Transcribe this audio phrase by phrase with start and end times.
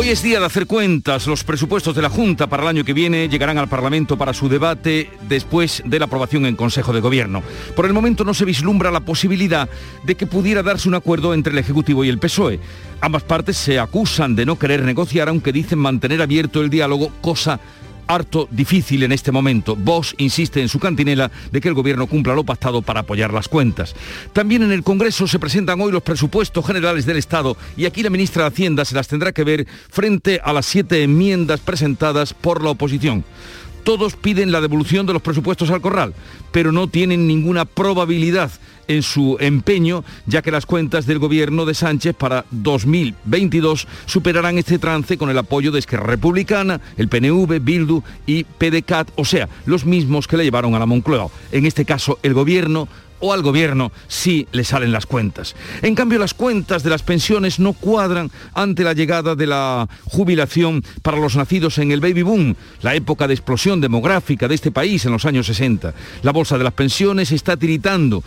[0.00, 1.26] Hoy es día de hacer cuentas.
[1.26, 4.48] Los presupuestos de la Junta para el año que viene llegarán al Parlamento para su
[4.48, 7.42] debate después de la aprobación en Consejo de Gobierno.
[7.74, 9.68] Por el momento no se vislumbra la posibilidad
[10.04, 12.60] de que pudiera darse un acuerdo entre el Ejecutivo y el PSOE.
[13.00, 17.58] Ambas partes se acusan de no querer negociar, aunque dicen mantener abierto el diálogo, cosa
[18.08, 19.76] harto difícil en este momento.
[19.76, 23.48] Vox insiste en su cantinela de que el gobierno cumpla lo pactado para apoyar las
[23.48, 23.94] cuentas.
[24.32, 28.10] También en el Congreso se presentan hoy los presupuestos generales del Estado y aquí la
[28.10, 32.64] ministra de Hacienda se las tendrá que ver frente a las siete enmiendas presentadas por
[32.64, 33.24] la oposición
[33.84, 36.14] todos piden la devolución de los presupuestos al corral,
[36.52, 38.50] pero no tienen ninguna probabilidad
[38.88, 44.78] en su empeño, ya que las cuentas del gobierno de Sánchez para 2022 superarán este
[44.78, 49.84] trance con el apoyo de Esquerra Republicana, el PNV, Bildu y PDCAT, o sea, los
[49.84, 51.28] mismos que le llevaron a la Moncloa.
[51.52, 52.88] En este caso, el gobierno
[53.20, 55.54] o al gobierno sí le salen las cuentas.
[55.82, 60.84] En cambio, las cuentas de las pensiones no cuadran ante la llegada de la jubilación
[61.02, 65.04] para los nacidos en el baby boom, la época de explosión demográfica de este país
[65.04, 65.94] en los años 60.
[66.22, 68.22] La bolsa de las pensiones está tiritando.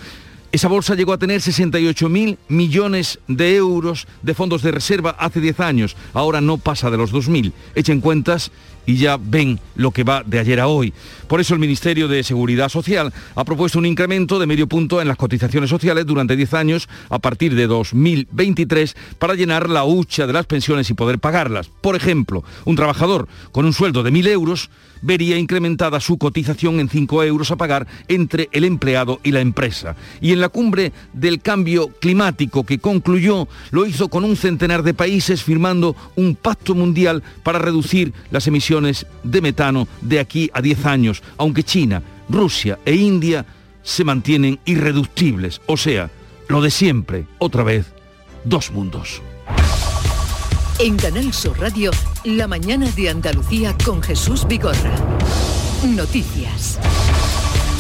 [0.52, 5.62] Esa bolsa llegó a tener 68.000 millones de euros de fondos de reserva hace 10
[5.62, 5.96] años.
[6.14, 7.54] Ahora no pasa de los 2.000.
[7.74, 8.52] Echen cuentas
[8.86, 10.94] y ya ven lo que va de ayer a hoy.
[11.28, 15.08] Por eso el Ministerio de Seguridad Social ha propuesto un incremento de medio punto en
[15.08, 20.34] las cotizaciones sociales durante 10 años a partir de 2023 para llenar la hucha de
[20.34, 21.70] las pensiones y poder pagarlas.
[21.70, 24.70] Por ejemplo, un trabajador con un sueldo de 1.000 euros
[25.04, 29.96] vería incrementada su cotización en 5 euros a pagar entre el empleado y la empresa.
[30.20, 34.94] Y en la cumbre del cambio climático que concluyó, lo hizo con un centenar de
[34.94, 38.71] países firmando un pacto mundial para reducir las emisiones
[39.24, 43.46] de metano de aquí a 10 años, aunque China, Rusia e India
[43.84, 45.62] se mantienen irreductibles.
[45.68, 46.10] O sea,
[46.48, 47.88] lo de siempre, otra vez,
[48.46, 49.22] dos mundos.
[50.80, 51.92] En Canal Sur Radio,
[52.24, 54.96] La mañana de Andalucía con Jesús Vigorra.
[55.84, 56.80] Noticias.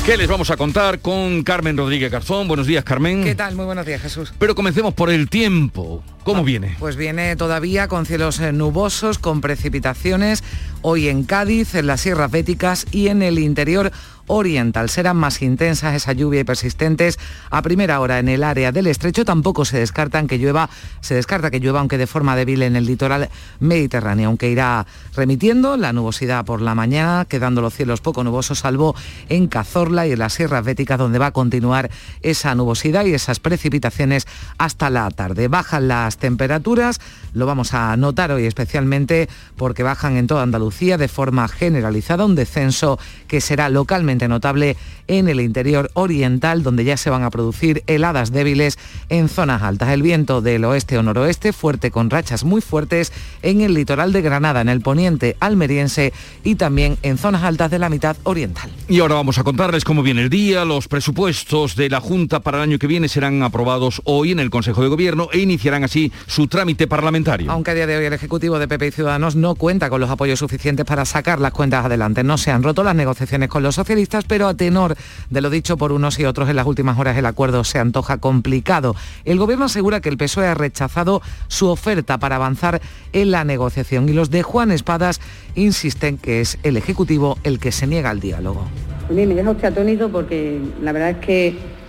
[0.06, 2.48] ¿Qué les vamos a contar con Carmen Rodríguez Garzón?
[2.48, 3.24] Buenos días, Carmen.
[3.24, 3.56] ¿Qué tal?
[3.56, 4.34] Muy buenos días, Jesús.
[4.40, 6.04] Pero comencemos por el tiempo.
[6.24, 6.76] ¿Cómo Ah, viene?
[6.80, 10.44] Pues viene todavía con cielos eh, nubosos, con precipitaciones,
[10.82, 13.92] hoy en Cádiz, en las sierras béticas y en el interior
[14.28, 14.90] oriental.
[14.90, 19.26] Serán más intensas esa lluvia y persistentes a primera hora en el área del estrecho.
[19.26, 20.70] Tampoco se descartan que llueva,
[21.02, 23.30] se descarta que llueva, aunque de forma débil en el litoral
[23.60, 28.96] mediterráneo, aunque irá remitiendo la nubosidad por la mañana, quedando los cielos poco nubosos, salvo
[29.28, 31.90] en Cazorla y en las sierras béticas, donde va a continuar
[32.22, 34.28] esa nubosidad y esas precipitaciones
[34.58, 35.50] hasta la tarde.
[35.50, 37.00] Bajan las temperaturas,
[37.34, 42.36] lo vamos a notar hoy especialmente porque bajan en toda Andalucía de forma generalizada, un
[42.36, 44.78] descenso que será localmente notable
[45.08, 48.80] en el interior oriental, donde ya se van a producir heladas débiles
[49.10, 49.90] en zonas altas.
[49.90, 53.12] El viento del oeste o noroeste, fuerte con rachas muy fuertes
[53.42, 57.80] en el litoral de Granada, en el poniente almeriense y también en zonas altas de
[57.80, 58.72] la mitad oriental.
[58.88, 60.66] Y ahora vamos a contarles cómo viene el día.
[60.66, 64.50] Los presupuestos de la Junta para el año que viene serán aprobados hoy en el
[64.50, 67.52] Consejo de Gobierno e iniciarán así su trámite parlamentario.
[67.52, 70.10] Aunque a día de hoy el Ejecutivo de PP y Ciudadanos no cuenta con los
[70.10, 72.24] apoyos suficientes para sacar las cuentas adelante.
[72.24, 74.96] No se han roto las negociaciones con los socialistas, pero a tenor
[75.30, 78.18] de lo dicho por unos y otros en las últimas horas el acuerdo se antoja
[78.18, 78.96] complicado.
[79.26, 82.82] El Gobierno asegura que el PSOE ha rechazado su oferta para avanzar
[83.14, 85.20] en la negociación y los de Juan Espadas
[85.56, 88.68] insisten que es el Ejecutivo el que se niega al diálogo.
[89.10, 91.81] A mí me deja usted atónito porque la verdad es que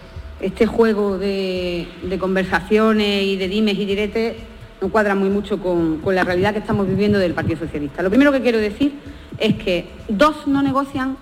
[0.42, 1.86] este juego de,
[2.20, 4.36] conversaciones y de dimes y diretes
[4.80, 8.03] no cuadra muy mucho con la realidad que estamos viviendo del Partido Socialista.
[8.03, 8.92] Lo primero que quiero decir
[9.38, 11.16] es que dos no negocian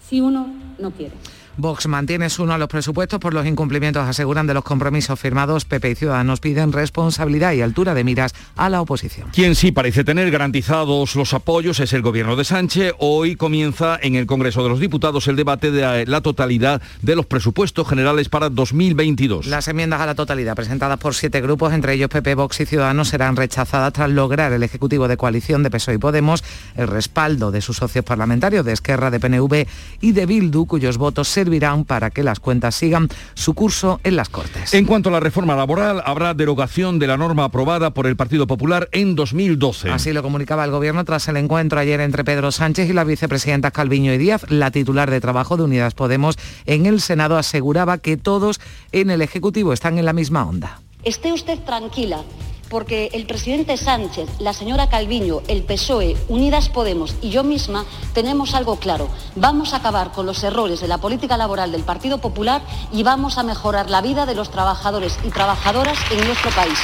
[0.00, 0.48] si uno
[0.78, 1.14] no quiere.
[1.58, 5.64] Vox mantiene su uno a los presupuestos por los incumplimientos, aseguran, de los compromisos firmados.
[5.64, 9.30] PP y Ciudadanos piden responsabilidad y altura de miras a la oposición.
[9.32, 12.92] Quien sí parece tener garantizados los apoyos es el gobierno de Sánchez.
[13.00, 17.26] Hoy comienza en el Congreso de los Diputados el debate de la totalidad de los
[17.26, 19.46] presupuestos generales para 2022.
[19.46, 23.08] Las enmiendas a la totalidad presentadas por siete grupos, entre ellos PP, Vox y Ciudadanos,
[23.08, 26.44] serán rechazadas tras lograr el Ejecutivo de Coalición de PSOE y Podemos
[26.76, 29.66] el respaldo de sus socios parlamentarios de Esquerra, de PNV
[30.00, 34.16] y de Bildu, cuyos votos se servirán para que las cuentas sigan su curso en
[34.16, 34.74] las Cortes.
[34.74, 38.46] En cuanto a la reforma laboral, habrá derogación de la norma aprobada por el Partido
[38.46, 39.90] Popular en 2012.
[39.90, 43.70] Así lo comunicaba el Gobierno tras el encuentro ayer entre Pedro Sánchez y la vicepresidenta
[43.70, 44.50] Calviño y Díaz.
[44.50, 46.36] La titular de Trabajo de Unidas Podemos
[46.66, 48.60] en el Senado aseguraba que todos
[48.92, 50.82] en el Ejecutivo están en la misma onda.
[51.02, 52.22] Esté usted tranquila
[52.68, 57.84] porque el presidente Sánchez, la señora Calviño, el PSOE, Unidas Podemos y yo misma
[58.14, 59.08] tenemos algo claro.
[59.36, 62.62] Vamos a acabar con los errores de la política laboral del Partido Popular
[62.92, 66.78] y vamos a mejorar la vida de los trabajadores y trabajadoras en nuestro país.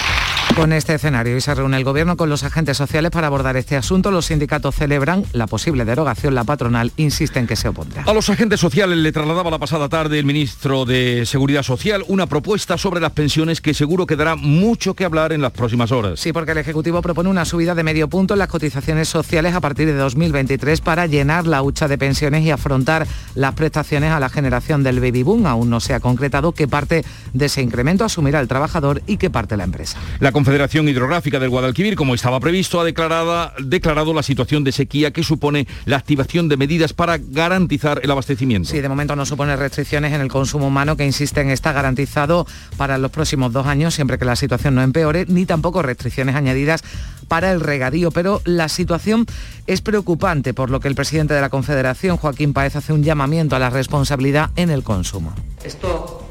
[0.56, 3.76] Con este escenario y se reúne el Gobierno con los agentes sociales para abordar este
[3.76, 4.12] asunto.
[4.12, 6.34] Los sindicatos celebran la posible derogación.
[6.37, 8.04] La patronal insiste en que se opondrá.
[8.06, 12.28] A los agentes sociales le trasladaba la pasada tarde el ministro de Seguridad Social una
[12.28, 16.21] propuesta sobre las pensiones que seguro que dará mucho que hablar en las próximas horas.
[16.21, 19.61] Sí, porque el Ejecutivo propone una subida de medio punto en las cotizaciones sociales a
[19.61, 24.29] partir de 2023 para llenar la hucha de pensiones y afrontar las prestaciones a la
[24.29, 25.47] generación del baby boom.
[25.47, 29.31] Aún no se ha concretado qué parte de ese incremento asumirá el trabajador y qué
[29.31, 29.99] parte la empresa.
[30.21, 35.12] La Confederación Hidrográfica del Guadalquivir, como estaba previsto, ha declarado, declarado la situación de sequía
[35.12, 38.71] que supone la activación de medidas para garantizar el abastecimiento.
[38.71, 42.99] Sí, de momento no supone restricciones en el consumo humano que insisten está garantizado para
[42.99, 46.82] los próximos dos años, siempre que la situación no empeore, ni tampoco restricciones añadidas
[47.28, 48.11] para el regadío.
[48.11, 49.26] Pero la situación
[49.66, 53.56] es preocupante, por lo que el presidente de la Confederación, Joaquín Paez, hace un llamamiento
[53.56, 55.32] a la responsabilidad en el consumo.
[55.64, 56.26] Esto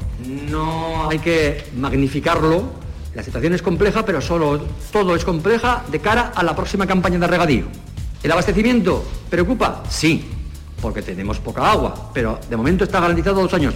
[0.50, 2.84] no hay que magnificarlo
[3.14, 4.60] la situación es compleja, pero solo
[4.92, 7.66] todo es compleja de cara a la próxima campaña de regadío.
[8.22, 9.84] ¿El abastecimiento preocupa?
[9.88, 10.24] Sí,
[10.82, 13.74] porque tenemos poca agua, pero de momento está garantizado dos años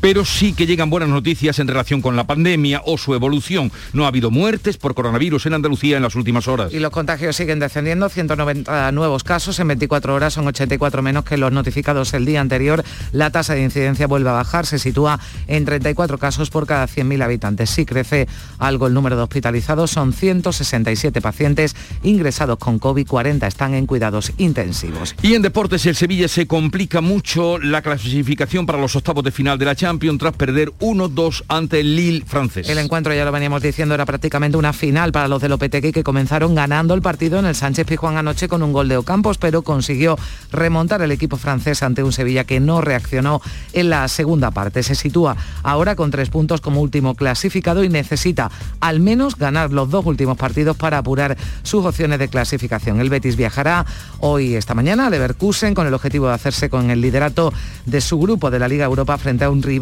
[0.00, 3.72] pero sí que llegan buenas noticias en relación con la pandemia o su evolución.
[3.92, 6.72] No ha habido muertes por coronavirus en Andalucía en las últimas horas.
[6.72, 11.36] Y los contagios siguen descendiendo, 190 nuevos casos en 24 horas, son 84 menos que
[11.36, 12.84] los notificados el día anterior.
[13.12, 17.22] La tasa de incidencia vuelve a bajar, se sitúa en 34 casos por cada 100.000
[17.22, 17.70] habitantes.
[17.70, 18.28] Sí crece
[18.58, 24.32] algo el número de hospitalizados, son 167 pacientes ingresados con COVID, 40 están en cuidados
[24.38, 25.14] intensivos.
[25.22, 29.58] Y en deportes el Sevilla se complica mucho la clasificación para los octavos de final
[29.58, 29.87] de la Champions
[30.18, 32.68] tras perder 1-2 ante el Lille francés.
[32.68, 36.04] El encuentro, ya lo veníamos diciendo, era prácticamente una final para los de Lopetegui que
[36.04, 39.62] comenzaron ganando el partido en el Sánchez Pizjuán anoche con un gol de Ocampos, pero
[39.62, 40.18] consiguió
[40.52, 43.40] remontar el equipo francés ante un Sevilla que no reaccionó
[43.72, 44.82] en la segunda parte.
[44.82, 48.50] Se sitúa ahora con tres puntos como último clasificado y necesita
[48.80, 53.00] al menos ganar los dos últimos partidos para apurar sus opciones de clasificación.
[53.00, 53.86] El Betis viajará
[54.20, 57.54] hoy, esta mañana, a Leverkusen con el objetivo de hacerse con el liderato
[57.86, 59.77] de su grupo de la Liga Europa frente a un rival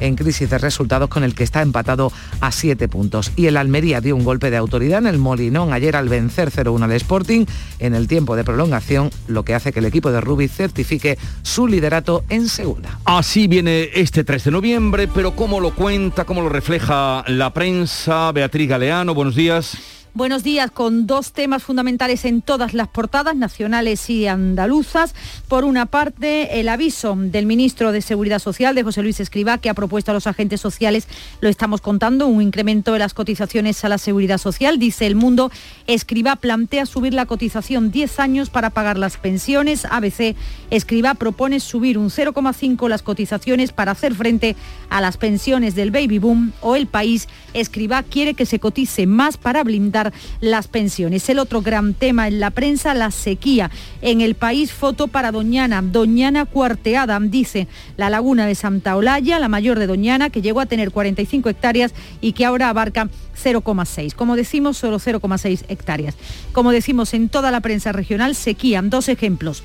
[0.00, 3.32] en crisis de resultados con el que está empatado a siete puntos.
[3.36, 6.82] Y el Almería dio un golpe de autoridad en el Molinón ayer al vencer 0-1
[6.82, 7.46] al Sporting
[7.78, 11.66] en el tiempo de prolongación, lo que hace que el equipo de Rubí certifique su
[11.66, 12.98] liderato en segunda.
[13.04, 18.32] Así viene este 3 de noviembre, pero ¿cómo lo cuenta, cómo lo refleja la prensa?
[18.32, 20.03] Beatriz Galeano, buenos días.
[20.16, 25.12] Buenos días, con dos temas fundamentales en todas las portadas, nacionales y andaluzas.
[25.48, 29.70] Por una parte, el aviso del ministro de Seguridad Social, de José Luis Escriba, que
[29.70, 31.08] ha propuesto a los agentes sociales,
[31.40, 34.78] lo estamos contando, un incremento de las cotizaciones a la Seguridad Social.
[34.78, 35.50] Dice El Mundo,
[35.88, 39.84] Escriba plantea subir la cotización 10 años para pagar las pensiones.
[39.84, 40.36] ABC,
[40.70, 44.54] Escriba propone subir un 0,5 las cotizaciones para hacer frente
[44.90, 46.52] a las pensiones del baby boom.
[46.60, 50.03] O El País, Escriba quiere que se cotice más para blindar
[50.40, 51.28] las pensiones.
[51.28, 53.70] El otro gran tema en la prensa, la sequía.
[54.02, 55.82] En el país, foto para Doñana.
[55.82, 60.66] Doñana cuarteada, dice la laguna de Santa Olalla, la mayor de Doñana, que llegó a
[60.66, 63.08] tener 45 hectáreas y que ahora abarca
[63.42, 64.14] 0,6.
[64.14, 66.14] Como decimos, solo 0,6 hectáreas.
[66.52, 68.82] Como decimos en toda la prensa regional, sequía.
[68.82, 69.62] Dos ejemplos.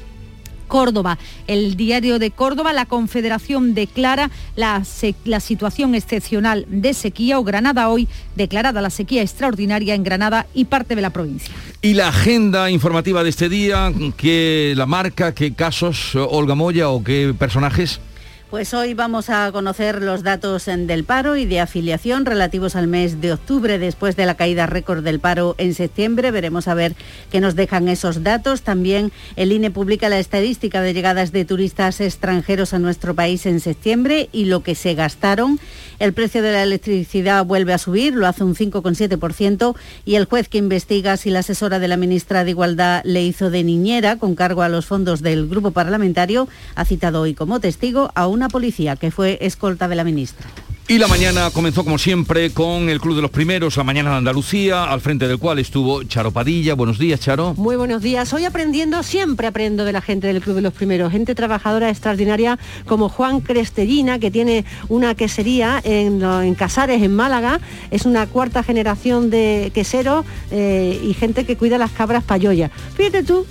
[0.70, 1.18] Córdoba.
[1.48, 4.82] El diario de Córdoba, la Confederación declara la,
[5.26, 8.08] la, situación excepcional de sequía o Granada hoy
[8.38, 11.54] declarada la sequía extraordinaria en Granada y parte de la provincia.
[11.82, 17.04] Y la agenda informativa de este día, ¿qué la marca, qué casos, Olga Moya o
[17.04, 18.00] qué personajes?
[18.50, 23.22] Pues hoy vamos a conocer los datos del paro y de afiliación relativos al mes
[23.22, 26.32] de octubre después de la caída récord del paro en septiembre.
[26.32, 26.96] Veremos a ver
[27.30, 28.64] qué nos dejan esos datos.
[28.64, 33.60] También el INE publica la estadística de llegadas de turistas extranjeros a nuestro país en
[33.60, 35.60] septiembre y lo que se gastaron.
[36.00, 39.76] El precio de la electricidad vuelve a subir, lo hace un 5,7%
[40.06, 43.52] y el juez que investiga si la asesora de la ministra de Igualdad le hizo
[43.52, 48.12] de niñera con cargo a los fondos del grupo parlamentario ha citado hoy como testigo
[48.16, 50.48] a un una policía que fue escolta de la ministra.
[50.88, 54.18] Y la mañana comenzó como siempre con el Club de los Primeros, la mañana de
[54.18, 56.74] Andalucía, al frente del cual estuvo Charo Padilla.
[56.74, 57.54] Buenos días, Charo.
[57.58, 58.34] Muy buenos días.
[58.34, 62.58] Hoy aprendiendo, siempre aprendo de la gente del Club de los Primeros, gente trabajadora extraordinaria
[62.88, 67.60] como Juan Crestellina, que tiene una quesería en, en Casares, en Málaga.
[67.92, 72.72] Es una cuarta generación de queseros eh, y gente que cuida las cabras payoya.
[72.96, 73.46] Fíjate tú,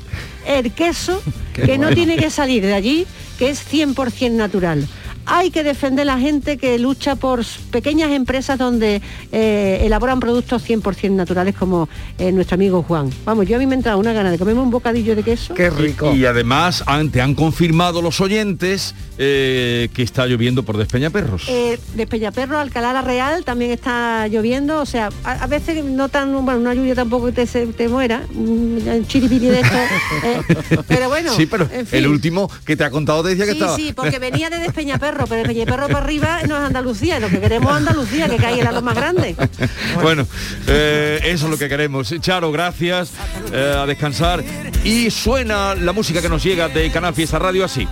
[0.49, 3.07] el queso que no tiene que salir de allí,
[3.39, 4.89] que es 100% natural
[5.29, 11.11] hay que defender la gente que lucha por pequeñas empresas donde eh, elaboran productos 100%
[11.11, 13.11] naturales como eh, nuestro amigo Juan.
[13.25, 15.55] Vamos, yo a mí me entra una gana de comerme un bocadillo de queso.
[15.55, 16.15] Qué rico.
[16.15, 16.83] Y, además
[17.13, 21.45] te han confirmado los oyentes eh, que está lloviendo por Despeñaperros.
[21.49, 26.61] Eh, Despeñaperros, Alcalá la Real también está lloviendo, o sea, a, veces no tan, bueno,
[26.61, 31.35] una lluvia tampoco que te, te muera, un chiripiri de esto, pero bueno.
[31.35, 33.77] Sí, pero el último que te ha contado decía que estaba...
[33.77, 37.29] Sí, sí, porque venía de Despeñaperros pero el Perro para arriba no es Andalucía, lo
[37.29, 39.37] que queremos es Andalucía, que caiga la más grande.
[40.03, 40.27] Bueno,
[40.67, 42.15] eh, eso es lo que queremos.
[42.21, 43.11] Charo, gracias,
[43.53, 44.45] eh, a descansar.
[44.85, 47.87] Y suena la música que nos llega de Canal Fiesta Radio así.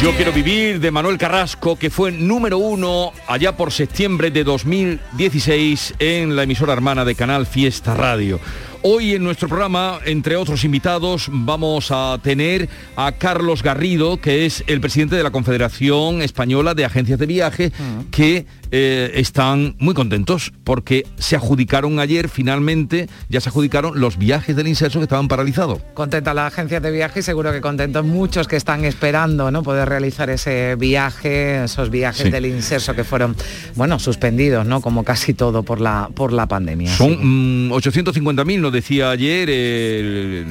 [0.00, 5.94] Yo quiero vivir de Manuel Carrasco, que fue número uno allá por septiembre de 2016
[5.98, 8.38] en la emisora hermana de Canal Fiesta Radio.
[8.82, 14.62] Hoy en nuestro programa, entre otros invitados, vamos a tener a Carlos Garrido, que es
[14.68, 18.02] el presidente de la Confederación Española de Agencias de Viaje, ah.
[18.12, 24.56] que eh, están muy contentos porque se adjudicaron ayer finalmente, ya se adjudicaron los viajes
[24.56, 25.80] del inserso que estaban paralizados.
[25.94, 29.62] Contenta la agencia de viaje y seguro que contentos muchos que están esperando ¿no?
[29.62, 33.36] poder realizar ese viaje, esos viajes del inserso que fueron,
[33.74, 34.80] bueno, suspendidos, ¿no?
[34.80, 36.94] Como casi todo por la, por la pandemia.
[36.94, 40.46] Son 850.000, mm, nos decía ayer el,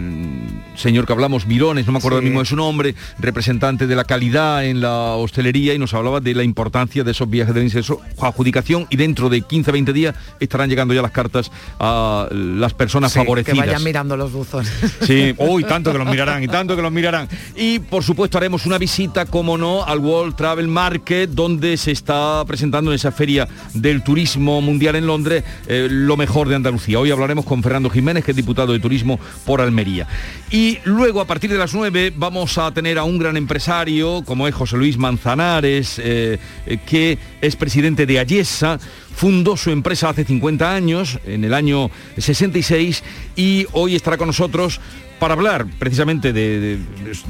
[0.77, 4.65] señor que hablamos, Mirones, no me acuerdo mismo de su nombre, representante de la calidad
[4.65, 8.87] en la hostelería y nos hablaba de la importancia de esos viajes del inserso adjudicación
[8.89, 13.59] y dentro de 15-20 días estarán llegando ya las cartas a las personas favorecidas.
[13.59, 14.71] Que vayan mirando los buzones.
[15.01, 17.27] Sí, uy, tanto que los mirarán y tanto que los mirarán.
[17.55, 22.43] Y por supuesto haremos una visita, como no, al World Travel Market, donde se está
[22.45, 26.99] presentando en esa feria del turismo mundial en Londres eh, lo mejor de Andalucía.
[26.99, 30.07] Hoy hablaremos con Fernando Jiménez, que es diputado de turismo por Almería.
[30.51, 34.47] Y luego, a partir de las 9, vamos a tener a un gran empresario, como
[34.47, 38.79] es José Luis Manzanares, eh, eh, que es presidente de Ayesa,
[39.15, 43.03] fundó su empresa hace 50 años, en el año 66,
[43.35, 44.81] y hoy estará con nosotros
[45.19, 46.79] para hablar precisamente de,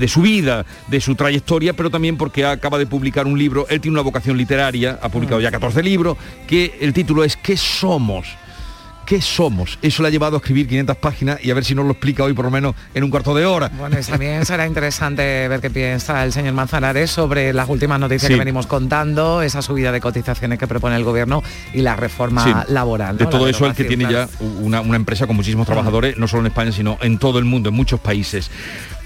[0.08, 3.96] su vida, de su trayectoria, pero también porque acaba de publicar un libro, él tiene
[3.96, 6.18] una vocación literaria, ha publicado ya 14 libros,
[6.48, 8.28] que el título es ¿Qué somos?
[9.08, 9.80] ¿Qué somos?
[9.82, 12.26] Eso le ha llevado a escribir 500 páginas y a ver si nos lo explica
[12.26, 13.70] hoy por lo menos en un cuarto de hora.
[13.70, 18.30] Bueno, y también será interesante ver qué piensa el señor Manzanares sobre las últimas noticias
[18.30, 21.42] que venimos contando, esa subida de cotizaciones que propone el gobierno
[21.74, 23.18] y la reforma laboral.
[23.18, 24.28] De todo eso el que tiene ya
[24.60, 27.70] una, una empresa con muchísimos trabajadores, no solo en España, sino en todo el mundo,
[27.70, 28.52] en muchos países.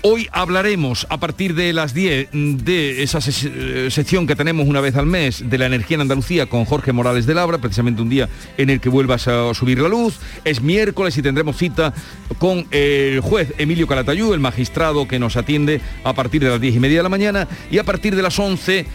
[0.04, 4.96] Hoy hablaremos a partir de las 10 de esa eh, sección que tenemos una vez
[4.96, 8.28] al mes de la energía en Andalucía con Jorge Morales de Labra, precisamente un día
[8.58, 10.18] en el que vuelvas a subir la luz.
[10.44, 11.94] Es miércoles y tendremos cita
[12.40, 16.78] con el juez Emilio Calatayú, el magistrado que nos atiende a partir de las 10
[16.78, 18.88] y media de la mañana y a partir de las 11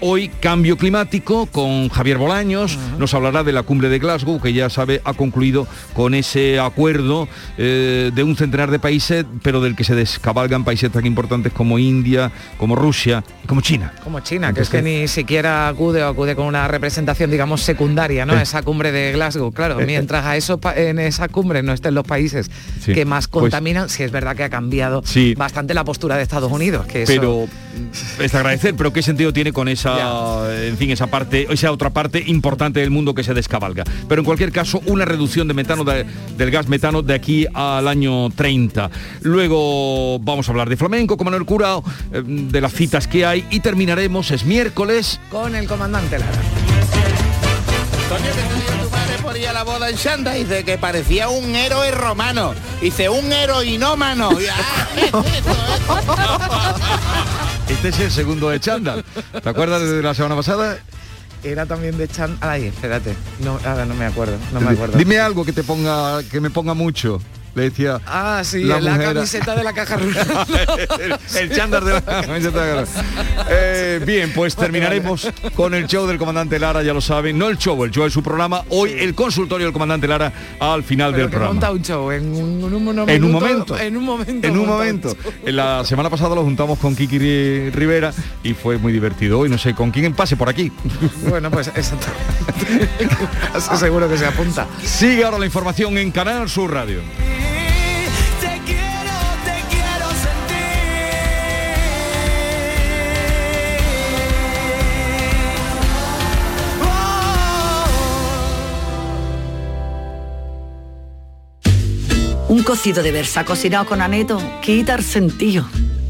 [0.00, 4.68] Hoy cambio climático con Javier Bolaños, nos hablará de la cumbre de Glasgow, que ya
[4.68, 9.84] sabe ha concluido con ese acuerdo eh, de un centenar de países, pero del que
[9.84, 13.94] se descabalgan países tan importantes como India, como Rusia y como China.
[14.04, 18.26] Como China, que es que ni siquiera acude o acude con una representación, digamos, secundaria,
[18.26, 18.34] ¿no?
[18.34, 18.42] Eh.
[18.42, 22.04] Esa cumbre de Glasgow, claro, eh, mientras a eso en esa cumbre no estén los
[22.04, 22.50] países
[22.84, 25.02] que más pues contaminan, si es verdad que ha cambiado
[25.36, 27.12] bastante la postura de Estados Unidos, que eso...
[27.14, 27.48] Pero
[28.20, 32.22] es agradecer, pero ¿qué sentido tiene con esa en fin, esa parte, esa otra parte
[32.26, 33.84] importante del mundo que se descabalga.
[34.08, 38.30] Pero en cualquier caso, una reducción de metano del gas metano de aquí al año
[38.30, 38.90] 30.
[39.22, 43.44] Luego vamos a hablar de flamenco con Manuel Curao, eh, de las citas que hay
[43.50, 45.20] y terminaremos, es miércoles.
[45.30, 46.40] Con el comandante Lara
[49.28, 52.54] a la boda en Shanda dice que parecía un héroe romano.
[52.80, 54.30] Dice un heroinómano.
[57.68, 59.02] Este es el segundo de Chanda.
[59.42, 60.78] ¿Te acuerdas de la semana pasada?
[61.42, 62.38] Era también de Chanda.
[62.40, 63.16] Ay, espérate.
[63.40, 64.36] No, ahora no me acuerdo.
[64.52, 64.96] No me acuerdo.
[64.96, 67.20] Dime algo que te ponga, que me ponga mucho.
[67.56, 70.26] Le decía Ah, sí, la camiseta de la caja rural.
[71.00, 73.02] el, el chándal de la camiseta de la caja.
[73.50, 77.38] Eh, bien, pues terminaremos con el show del comandante Lara, ya lo saben.
[77.38, 78.62] No el show, el show es su programa.
[78.68, 81.52] Hoy el consultorio del comandante Lara al final Pero del que programa.
[81.54, 82.62] monta un show en un,
[83.08, 83.78] En minuto- momento.
[83.78, 84.46] En un momento.
[84.46, 85.16] En un momento.
[85.44, 89.38] En la semana pasada lo juntamos con Kiki Ri- Rivera y fue muy divertido.
[89.38, 90.70] Hoy no sé con quién pase por aquí.
[91.28, 92.06] Bueno, pues exacto.
[93.78, 94.66] Seguro que se apunta.
[94.84, 97.00] Sigue ahora la información en Canal Sur Radio.
[112.66, 115.64] Cocido de versa cocinado con aneto quita el sentido.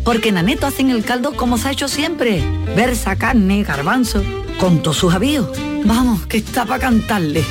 [0.04, 2.42] Porque en aneto hacen el caldo como se ha hecho siempre.
[2.74, 4.22] Versa, carne, garbanzo,
[4.58, 5.48] con todos sus avíos.
[5.84, 7.44] Vamos, que está para cantarle.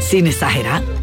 [0.00, 0.95] Sin exagerar.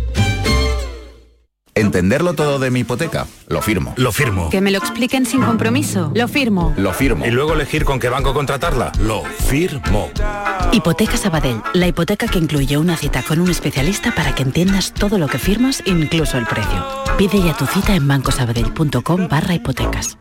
[1.84, 3.28] Entenderlo todo de mi hipoteca.
[3.48, 3.94] Lo firmo.
[3.98, 4.50] Lo firmo.
[4.50, 6.12] Que me lo expliquen sin compromiso.
[6.16, 6.74] Lo firmo.
[6.78, 7.26] Lo firmo.
[7.26, 8.94] Y luego elegir con qué banco contratarla.
[9.00, 10.10] Lo firmo.
[10.72, 15.18] Hipoteca Sabadell, la hipoteca que incluye una cita con un especialista para que entiendas todo
[15.18, 16.86] lo que firmas, incluso el precio.
[17.18, 20.18] Pide ya tu cita en bancosabadell.com barra hipotecas.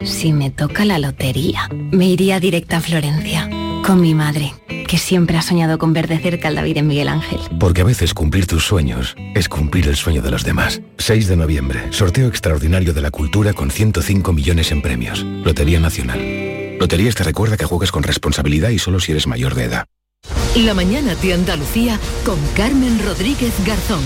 [0.00, 3.48] Si me toca la lotería, me iría directa a Florencia.
[3.84, 4.54] Con mi madre,
[4.88, 7.38] que siempre ha soñado con ver de cerca al David en Miguel Ángel.
[7.60, 10.80] Porque a veces cumplir tus sueños es cumplir el sueño de los demás.
[10.96, 15.22] 6 de noviembre, sorteo extraordinario de la cultura con 105 millones en premios.
[15.22, 16.78] Lotería Nacional.
[16.78, 19.84] Loterías te recuerda que juegues con responsabilidad y solo si eres mayor de edad.
[20.56, 24.02] La mañana de Andalucía con Carmen Rodríguez Garzón.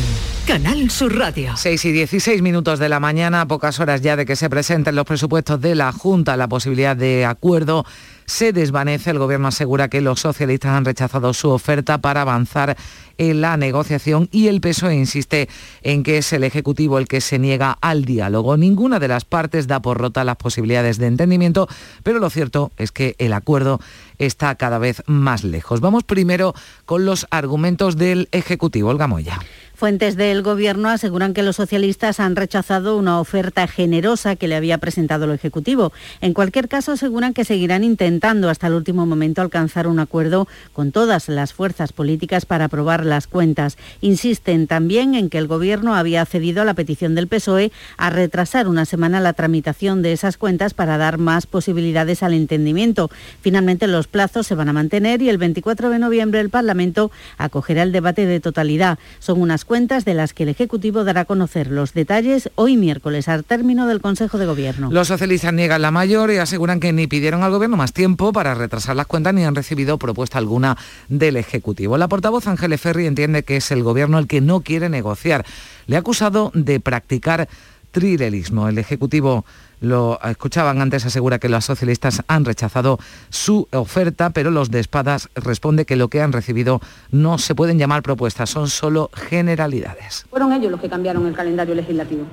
[0.48, 1.58] Canal Sur Radio.
[1.58, 4.96] 6 y 16 minutos de la mañana, a pocas horas ya de que se presenten
[4.96, 7.84] los presupuestos de la Junta, la posibilidad de acuerdo
[8.24, 9.10] se desvanece.
[9.10, 12.78] El Gobierno asegura que los socialistas han rechazado su oferta para avanzar
[13.18, 15.50] en la negociación y el PSOE insiste
[15.82, 18.56] en que es el Ejecutivo el que se niega al diálogo.
[18.56, 21.68] Ninguna de las partes da por rota las posibilidades de entendimiento,
[22.02, 23.80] pero lo cierto es que el acuerdo
[24.18, 25.80] está cada vez más lejos.
[25.80, 26.54] Vamos primero
[26.86, 28.88] con los argumentos del Ejecutivo.
[28.88, 29.40] Olga Moya.
[29.78, 34.78] Fuentes del Gobierno aseguran que los socialistas han rechazado una oferta generosa que le había
[34.78, 35.92] presentado el Ejecutivo.
[36.20, 40.90] En cualquier caso, aseguran que seguirán intentando hasta el último momento alcanzar un acuerdo con
[40.90, 43.78] todas las fuerzas políticas para aprobar las cuentas.
[44.00, 48.66] Insisten también en que el Gobierno había accedido a la petición del PSOE a retrasar
[48.66, 53.12] una semana la tramitación de esas cuentas para dar más posibilidades al entendimiento.
[53.42, 57.84] Finalmente, los plazos se van a mantener y el 24 de noviembre el Parlamento acogerá
[57.84, 58.98] el debate de totalidad.
[59.20, 63.28] Son unas cuentas de las que el Ejecutivo dará a conocer los detalles hoy miércoles
[63.28, 64.88] al término del Consejo de Gobierno.
[64.90, 68.54] Los socialistas niegan la mayor y aseguran que ni pidieron al Gobierno más tiempo para
[68.54, 71.98] retrasar las cuentas ni han recibido propuesta alguna del Ejecutivo.
[71.98, 75.44] La portavoz Ángeles Ferri entiende que es el Gobierno el que no quiere negociar.
[75.86, 77.46] Le ha acusado de practicar
[77.90, 78.68] trilerismo.
[78.68, 79.44] El Ejecutivo
[79.80, 82.98] lo escuchaban antes, asegura que los socialistas han rechazado
[83.30, 87.78] su oferta, pero los de Espadas responde que lo que han recibido no se pueden
[87.78, 90.26] llamar propuestas, son solo generalidades.
[90.30, 92.24] Fueron ellos los que cambiaron el calendario legislativo.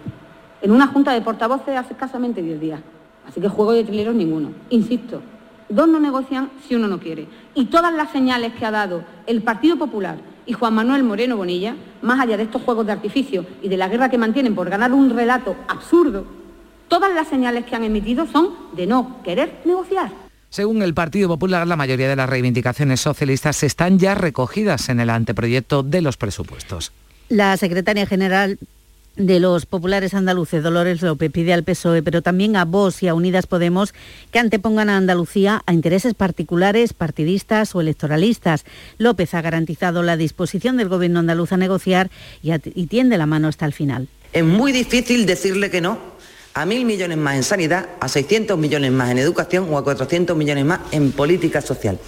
[0.62, 2.80] En una junta de portavoces hace escasamente 10 días.
[3.28, 4.52] Así que juego de trileros ninguno.
[4.70, 5.22] Insisto,
[5.70, 7.28] dos no negocian si uno no quiere.
[7.54, 11.76] Y todas las señales que ha dado el Partido Popular y Juan Manuel Moreno Bonilla,
[12.02, 14.94] más allá de estos juegos de artificio y de la guerra que mantienen por ganar
[14.94, 16.26] un relato absurdo,
[16.88, 20.12] todas las señales que han emitido son de no querer negociar.
[20.50, 25.10] Según el Partido Popular, la mayoría de las reivindicaciones socialistas están ya recogidas en el
[25.10, 26.92] anteproyecto de los presupuestos.
[27.28, 28.58] La secretaria general
[29.18, 33.14] de los populares andaluces, Dolores López, pide al PSOE, pero también a Vox y a
[33.14, 33.94] Unidas Podemos,
[34.32, 38.66] que antepongan a Andalucía a intereses particulares, partidistas o electoralistas.
[38.98, 42.10] López ha garantizado la disposición del Gobierno andaluz a negociar
[42.44, 44.08] y, a- y tiende la mano hasta el final.
[44.34, 45.98] Es muy difícil decirle que no
[46.56, 50.36] a mil millones más en sanidad, a 600 millones más en educación o a 400
[50.38, 52.00] millones más en política social.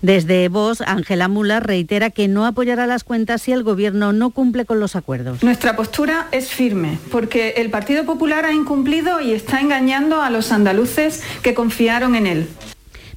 [0.00, 4.64] Desde Vox, Ángela Mula reitera que no apoyará las cuentas si el Gobierno no cumple
[4.64, 5.42] con los acuerdos.
[5.42, 10.52] Nuestra postura es firme, porque el Partido Popular ha incumplido y está engañando a los
[10.52, 12.48] andaluces que confiaron en él.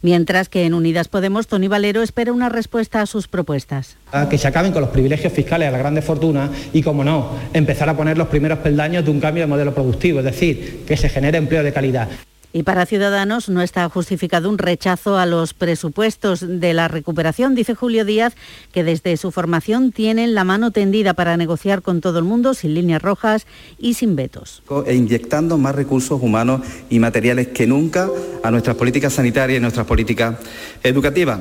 [0.01, 3.97] Mientras que en Unidas Podemos, Tony Valero espera una respuesta a sus propuestas.
[4.12, 7.31] a que se acaben con los privilegios fiscales a las grandes fortunas y, como no,
[7.53, 10.97] empezar a poner los primeros peldaños de un cambio de modelo productivo, es decir, que
[10.97, 12.07] se genere empleo de calidad.
[12.51, 17.75] Y para Ciudadanos no está justificado un rechazo a los presupuestos de la recuperación, dice
[17.75, 18.33] Julio Díaz,
[18.71, 22.73] que desde su formación tienen la mano tendida para negociar con todo el mundo sin
[22.73, 23.45] líneas rojas
[23.77, 24.63] y sin vetos.
[24.88, 28.09] e inyectando más recursos humanos y materiales que nunca
[28.43, 30.35] a nuestras políticas sanitarias y nuestras políticas
[30.81, 31.39] educativas.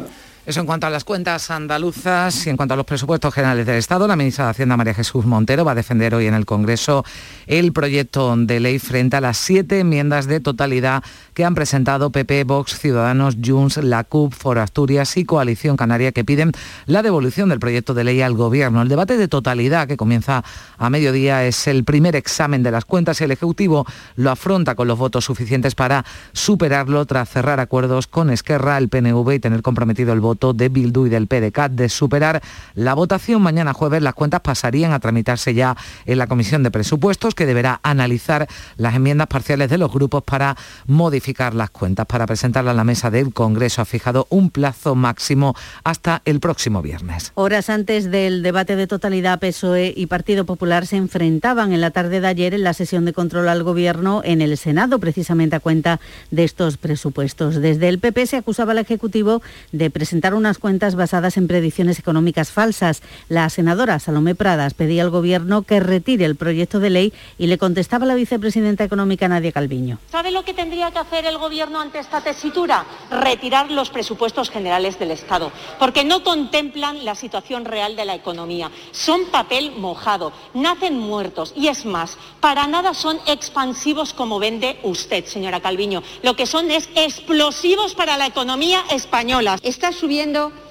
[0.49, 3.77] Eso en cuanto a las cuentas andaluzas y en cuanto a los presupuestos generales del
[3.77, 7.05] Estado, la ministra de Hacienda María Jesús Montero va a defender hoy en el Congreso
[7.47, 12.45] el proyecto de ley frente a las siete enmiendas de totalidad que han presentado PP,
[12.45, 16.53] Vox, Ciudadanos, Junts, la CUP, For Asturias y Coalición Canaria que piden
[16.87, 18.81] la devolución del proyecto de ley al Gobierno.
[18.81, 20.45] El debate de totalidad que comienza
[20.79, 23.85] a mediodía es el primer examen de las cuentas y el Ejecutivo
[24.17, 29.33] lo afronta con los votos suficientes para superarlo tras cerrar acuerdos con Esquerra, el PNV
[29.33, 31.73] y tener comprometido el voto de Bildu y del PDCAT.
[31.73, 32.43] De superar
[32.75, 37.35] la votación mañana jueves, las cuentas pasarían a tramitarse ya en la Comisión de Presupuestos,
[37.35, 38.47] que deberá analizar
[38.77, 42.07] las enmiendas parciales de los grupos para modificar las cuentas.
[42.07, 46.83] Para presentarla a la mesa del Congreso ha fijado un plazo máximo hasta el próximo
[46.83, 47.33] viernes.
[47.35, 52.21] Horas antes del debate de totalidad, PSOE y Partido Popular se enfrentaban en la tarde
[52.21, 56.01] de ayer en la sesión de control al Gobierno en el Senado, precisamente a cuenta
[56.31, 57.57] de estos presupuestos.
[57.57, 62.51] Desde el PP se acusaba al Ejecutivo de presentar unas cuentas basadas en predicciones económicas
[62.51, 63.03] falsas.
[63.29, 67.59] La senadora Salomé Pradas pedía al Gobierno que retire el proyecto de ley y le
[67.59, 69.99] contestaba la vicepresidenta económica Nadia Calviño.
[70.11, 72.85] ¿Sabe lo que tendría que hacer el Gobierno ante esta tesitura?
[73.11, 78.71] Retirar los presupuestos generales del Estado, porque no contemplan la situación real de la economía.
[78.91, 85.25] Son papel mojado, nacen muertos y es más, para nada son expansivos como vende usted,
[85.25, 86.03] señora Calviño.
[86.23, 89.59] Lo que son es explosivos para la economía española.
[89.63, 90.18] Está subiendo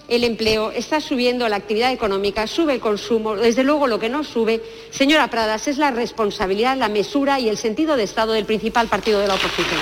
[0.07, 3.35] el empleo, está subiendo la actividad económica, sube el consumo.
[3.35, 7.57] Desde luego lo que no sube, señora Pradas, es la responsabilidad, la mesura y el
[7.57, 9.79] sentido de Estado del principal partido de la oposición.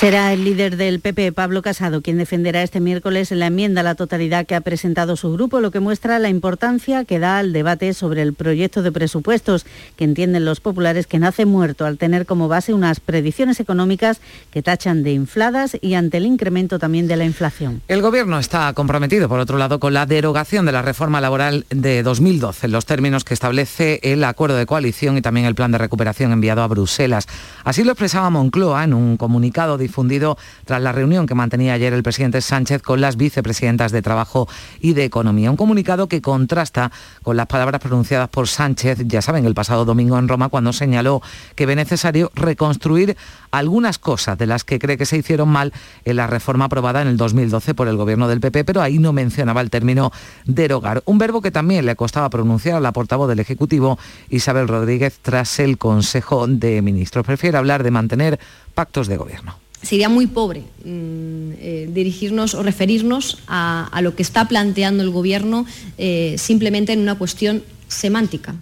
[0.00, 3.94] Será el líder del PP, Pablo Casado, quien defenderá este miércoles la enmienda a la
[3.94, 7.94] totalidad que ha presentado su grupo, lo que muestra la importancia que da al debate
[7.94, 9.64] sobre el proyecto de presupuestos,
[9.96, 14.62] que entienden los populares que nace muerto al tener como base unas predicciones económicas que
[14.62, 17.80] tachan de infladas y ante el incremento también de la inflación.
[17.86, 22.02] El Gobierno está comprometido, por otro lado, con la derogación de la reforma laboral de
[22.02, 25.78] 2012, en los términos que establece el acuerdo de coalición y también el plan de
[25.78, 27.26] recuperación enviado a Bruselas.
[27.62, 32.02] Así lo expresaba Moncloa en un comunicado difundido tras la reunión que mantenía ayer el
[32.02, 34.48] presidente Sánchez con las vicepresidentas de Trabajo
[34.80, 35.50] y de Economía.
[35.50, 36.90] Un comunicado que contrasta
[37.22, 41.22] con las palabras pronunciadas por Sánchez, ya saben, el pasado domingo en Roma, cuando señaló
[41.54, 43.16] que ve necesario reconstruir
[43.58, 45.72] algunas cosas de las que cree que se hicieron mal
[46.04, 49.12] en la reforma aprobada en el 2012 por el gobierno del PP, pero ahí no
[49.12, 50.12] mencionaba el término
[50.44, 53.98] derogar, un verbo que también le costaba pronunciar a la portavoz del Ejecutivo,
[54.30, 57.24] Isabel Rodríguez, tras el Consejo de Ministros.
[57.24, 58.38] Prefiere hablar de mantener
[58.74, 64.48] pactos de gobierno sería muy pobre mm, eh, dirigirnos o referirnos a, lo que está
[64.48, 65.66] planteando el Gobierno
[65.98, 68.54] eh, simplemente en una cuestión semántica.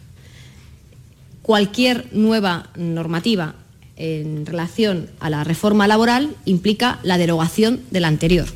[1.42, 3.54] Cualquier nueva normativa
[3.96, 8.46] en relación a la reforma laboral implica la derogación de la anterior.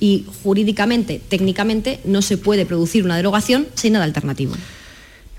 [0.00, 4.54] Y jurídicamente, técnicamente, no se puede producir una derogación sin nada alternativo.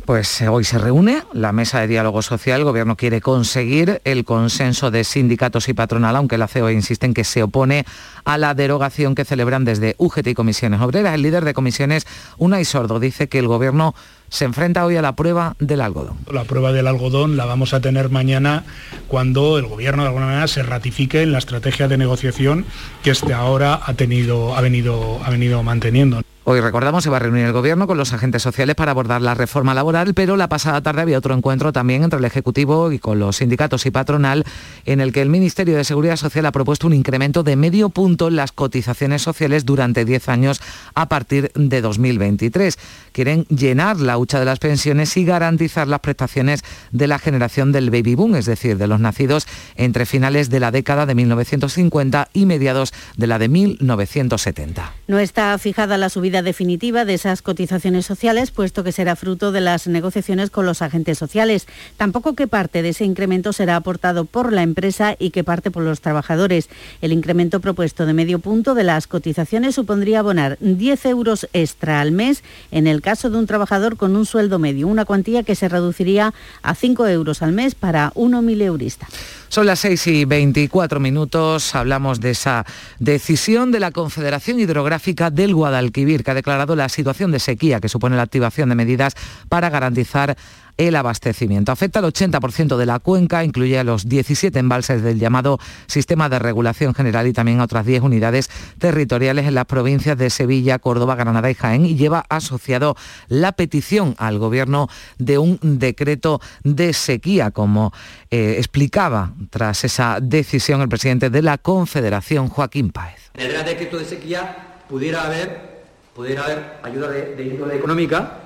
[0.06, 2.60] Pues hoy se reúne la mesa de diálogo social.
[2.60, 7.16] El Gobierno quiere conseguir el consenso de sindicatos y patronal, aunque la COE insiste en
[7.16, 7.86] que se opone
[8.24, 11.16] a la derogación que celebran desde UGT y Comisiones Obreras.
[11.16, 12.06] El líder de comisiones,
[12.38, 13.96] Unai Sordo, dice que el Gobierno
[14.30, 16.18] se enfrenta hoy a la prueba del algodón.
[16.32, 18.64] La prueba del algodón la vamos a tener mañana
[19.08, 22.66] cuando el gobierno de alguna manera se ratifique en la estrategia de negociación
[23.02, 26.22] que este ahora ha venido manteniendo.
[26.48, 29.34] Hoy recordamos se va a reunir el Gobierno con los agentes sociales para abordar la
[29.34, 33.18] reforma laboral, pero la pasada tarde había otro encuentro también entre el Ejecutivo y con
[33.18, 34.46] los sindicatos y patronal,
[34.86, 38.28] en el que el Ministerio de Seguridad Social ha propuesto un incremento de medio punto
[38.28, 40.62] en las cotizaciones sociales durante 10 años
[40.94, 42.78] a partir de 2023.
[43.12, 47.90] Quieren llenar la hucha de las pensiones y garantizar las prestaciones de la generación del
[47.90, 52.46] baby boom, es decir, de los nacidos entre finales de la década de 1950 y
[52.46, 54.94] mediados de la de 1970.
[55.08, 59.62] No está fijada la subida definitiva de esas cotizaciones sociales, puesto que será fruto de
[59.62, 61.68] las negociaciones con los agentes sociales.
[61.98, 65.84] Tampoco que parte de ese incremento será aportado por la empresa y que parte por
[65.84, 66.70] los trabajadores.
[67.02, 72.12] El incremento propuesto de medio punto de las cotizaciones supondría abonar 10 euros extra al
[72.12, 75.70] mes en el caso de un trabajador con un sueldo medio, una cuantía que se
[75.70, 79.08] reduciría a 5 euros al mes para uno mileurista.
[79.56, 81.76] Son las 6 y 24 minutos.
[81.76, 82.66] Hablamos de esa
[83.00, 87.88] decisión de la Confederación Hidrográfica del Guadalquivir, que ha declarado la situación de sequía que
[87.88, 89.14] supone la activación de medidas
[89.48, 90.36] para garantizar
[90.78, 91.72] el abastecimiento.
[91.72, 96.40] Afecta al 80% de la cuenca, incluye a los 17 embalses del llamado Sistema de
[96.40, 101.16] Regulación General y también a otras 10 unidades territoriales en las provincias de Sevilla, Córdoba,
[101.16, 102.96] Granada y Jaén y lleva asociado
[103.28, 107.94] la petición al Gobierno de un decreto de sequía, como
[108.32, 113.32] eh, explicaba tras esa decisión el presidente de la Confederación, Joaquín Páez.
[113.34, 115.84] En el decreto de sequía pudiera haber,
[116.14, 118.40] pudiera haber ayuda de, de índole económica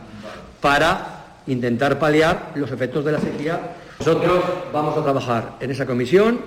[0.62, 1.19] para
[1.50, 3.76] intentar paliar los efectos de la sequía.
[4.00, 6.40] Nosotros vamos a trabajar en esa comisión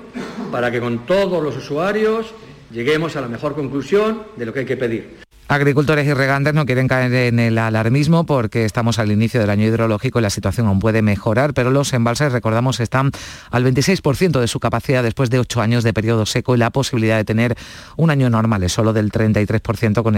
[0.51, 2.33] para que con todos los usuarios
[2.71, 5.32] lleguemos a la mejor conclusión de lo que hay que pedir.
[5.53, 9.67] Agricultores y regantes no quieren caer en el alarmismo porque estamos al inicio del año
[9.67, 13.11] hidrológico y la situación aún puede mejorar, pero los embalses, recordamos, están
[13.51, 17.19] al 26% de su capacidad después de ocho años de periodo seco y la posibilidad
[17.19, 17.55] de tener
[17.99, 20.17] un año normal es solo del 33% con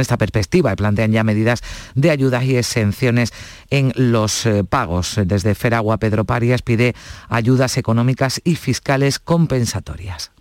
[0.00, 1.62] esta, perspectiva y plantean ya medidas
[1.94, 3.32] de ayudas y exenciones
[3.70, 5.18] en los eh, pagos.
[5.24, 6.94] Desde Feragua, Pedro Parias pide
[7.30, 10.31] ayudas económicas y fiscales compensatorias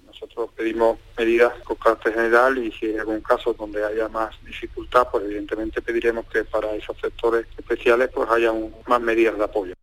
[0.61, 5.23] pedimos medidas con carácter general y si hay algún caso donde haya más dificultad, pues
[5.23, 9.73] evidentemente pediremos que para esos sectores especiales pues haya un, más medidas de apoyo.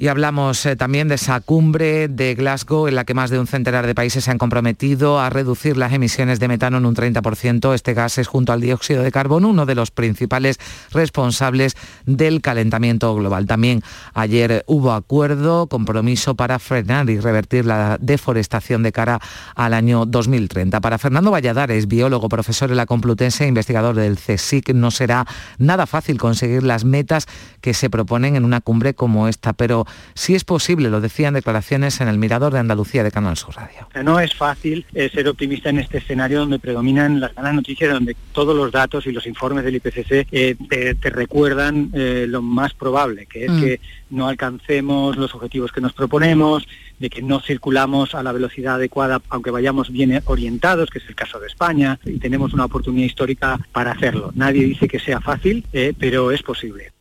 [0.00, 3.48] Y hablamos eh, también de esa cumbre de Glasgow en la que más de un
[3.48, 7.74] centenar de países se han comprometido a reducir las emisiones de metano en un 30%.
[7.74, 10.60] Este gas es junto al dióxido de carbono uno de los principales
[10.92, 13.46] responsables del calentamiento global.
[13.46, 13.82] También
[14.14, 19.20] ayer hubo acuerdo, compromiso para frenar y revertir la deforestación de cara
[19.56, 20.80] al año 2030.
[20.80, 25.26] Para Fernando Valladares, biólogo, profesor en la Complutense e investigador del CSIC, no será
[25.58, 27.26] nada fácil conseguir las metas
[27.60, 32.00] que se proponen en una cumbre como esta, pero si es posible, lo decían declaraciones
[32.00, 33.88] en el Mirador de Andalucía de Canal Sur Radio.
[34.02, 38.16] No es fácil eh, ser optimista en este escenario donde predominan las malas noticias, donde
[38.32, 40.56] todos los datos y los informes del IPCC eh,
[41.00, 43.60] te, recuerdan eh, lo más probable, que es mm.
[43.60, 46.66] que no alcancemos los objetivos que nos proponemos,
[46.98, 51.14] de que no circulamos a la velocidad adecuada aunque vayamos bien orientados, que es el
[51.14, 54.32] caso de España, y tenemos una oportunidad histórica para hacerlo.
[54.34, 55.64] Nadie dice que sea fácil,
[55.98, 56.92] pero es posible.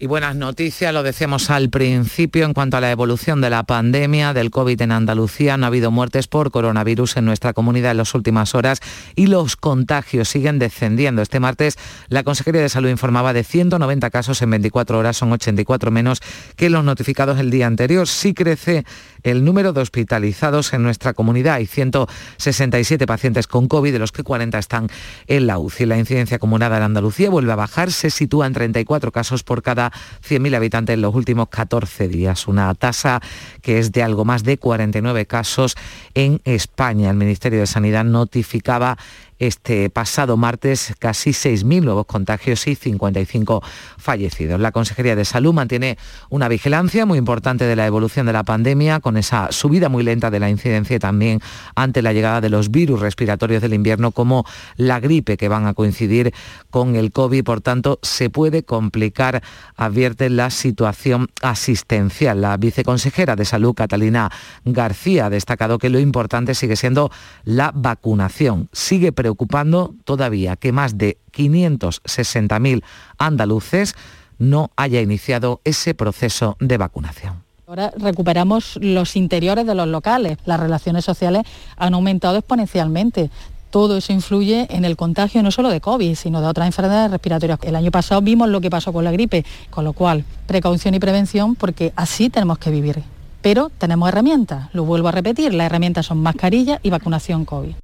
[0.00, 4.32] Y buenas noticias, lo decíamos al principio, en cuanto a la evolución de la pandemia
[4.32, 8.14] del COVID en Andalucía, no ha habido muertes por coronavirus en nuestra comunidad en las
[8.14, 8.78] últimas horas
[9.16, 11.20] y los contagios siguen descendiendo.
[11.20, 15.90] Este martes la Consejería de Salud informaba de 190 casos en 24 horas, son 84
[15.90, 16.20] menos
[16.54, 18.06] que los notificados el día anterior.
[18.06, 18.84] Sí crece
[19.24, 21.54] el número de hospitalizados en nuestra comunidad.
[21.54, 24.88] Hay 167 pacientes con COVID, de los que 40 están
[25.26, 25.86] en la UCI.
[25.86, 29.87] La incidencia acumulada en Andalucía vuelve a bajar, se sitúa en 34 casos por cada
[30.26, 33.20] 100.000 habitantes en los últimos 14 días, una tasa
[33.62, 35.76] que es de algo más de 49 casos
[36.14, 37.10] en España.
[37.10, 38.98] El Ministerio de Sanidad notificaba
[39.38, 43.62] este pasado martes casi 6.000 nuevos contagios y 55
[43.96, 44.60] fallecidos.
[44.60, 45.98] La Consejería de Salud mantiene
[46.30, 50.30] una vigilancia muy importante de la evolución de la pandemia, con esa subida muy lenta
[50.30, 51.40] de la incidencia también
[51.74, 54.44] ante la llegada de los virus respiratorios del invierno como
[54.76, 56.32] la gripe que van a coincidir
[56.70, 57.44] con el COVID.
[57.44, 59.42] Por tanto, se puede complicar,
[59.76, 62.40] advierte la situación asistencial.
[62.40, 64.30] La viceconsejera de Salud, Catalina
[64.64, 67.10] García, ha destacado que lo importante sigue siendo
[67.44, 68.68] la vacunación.
[68.72, 72.82] Sigue preocupando todavía que más de 560.000
[73.18, 73.94] andaluces
[74.38, 77.42] no haya iniciado ese proceso de vacunación.
[77.66, 81.42] Ahora recuperamos los interiores de los locales, las relaciones sociales
[81.76, 83.30] han aumentado exponencialmente.
[83.68, 87.58] Todo eso influye en el contagio no solo de COVID, sino de otras enfermedades respiratorias.
[87.60, 91.00] El año pasado vimos lo que pasó con la gripe, con lo cual precaución y
[91.00, 93.02] prevención porque así tenemos que vivir.
[93.42, 97.74] Pero tenemos herramientas, lo vuelvo a repetir, las herramientas son mascarilla y vacunación COVID.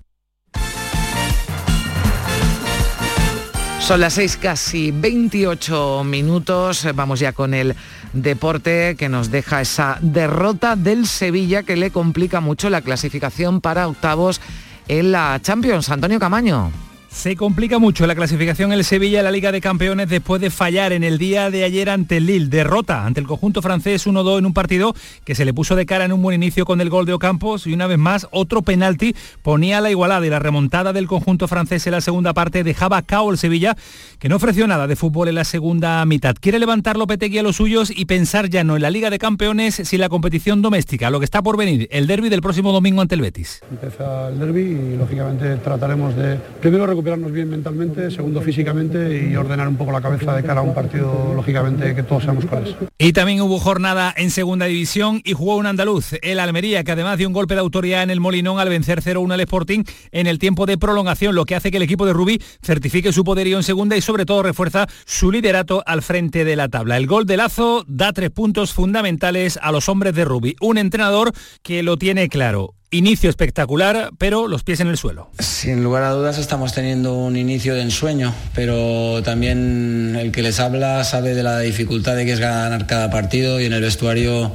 [3.84, 6.88] Son las seis casi 28 minutos.
[6.94, 7.76] Vamos ya con el
[8.14, 13.86] deporte que nos deja esa derrota del Sevilla que le complica mucho la clasificación para
[13.86, 14.40] octavos
[14.88, 15.90] en la Champions.
[15.90, 16.83] Antonio Camaño.
[17.14, 20.92] Se complica mucho la clasificación el Sevilla en la Liga de Campeones después de fallar
[20.92, 22.48] en el día de ayer ante el Lille.
[22.48, 26.04] Derrota ante el conjunto francés 1-2 en un partido que se le puso de cara
[26.04, 29.14] en un buen inicio con el gol de Ocampos y una vez más otro penalti
[29.42, 33.30] ponía la igualada y la remontada del conjunto francés en la segunda parte dejaba cao
[33.30, 33.74] el Sevilla
[34.18, 36.34] que no ofreció nada de fútbol en la segunda mitad.
[36.38, 39.80] Quiere levantar Lopetegui a los suyos y pensar ya no en la Liga de Campeones
[39.84, 43.14] sino la competición doméstica, lo que está por venir, el derby del próximo domingo ante
[43.14, 43.60] el Betis.
[43.70, 49.36] Empieza el derby y lógicamente trataremos de primero recuperar recuperarnos bien mentalmente, segundo físicamente y
[49.36, 52.66] ordenar un poco la cabeza de cara a un partido, lógicamente, que todos sabemos cuál
[52.66, 52.74] es.
[52.96, 57.18] Y también hubo jornada en segunda división y jugó un andaluz, el Almería, que además
[57.18, 60.38] dio un golpe de autoridad en el Molinón al vencer 0-1 al Sporting en el
[60.38, 63.64] tiempo de prolongación, lo que hace que el equipo de Rubí certifique su poderío en
[63.64, 66.96] segunda y sobre todo refuerza su liderato al frente de la tabla.
[66.96, 70.56] El gol de Lazo da tres puntos fundamentales a los hombres de Rubí.
[70.62, 75.28] Un entrenador que lo tiene claro Inicio espectacular, pero los pies en el suelo.
[75.40, 80.60] Sin lugar a dudas estamos teniendo un inicio de ensueño, pero también el que les
[80.60, 84.52] habla sabe de la dificultad de que es ganar cada partido y en el vestuario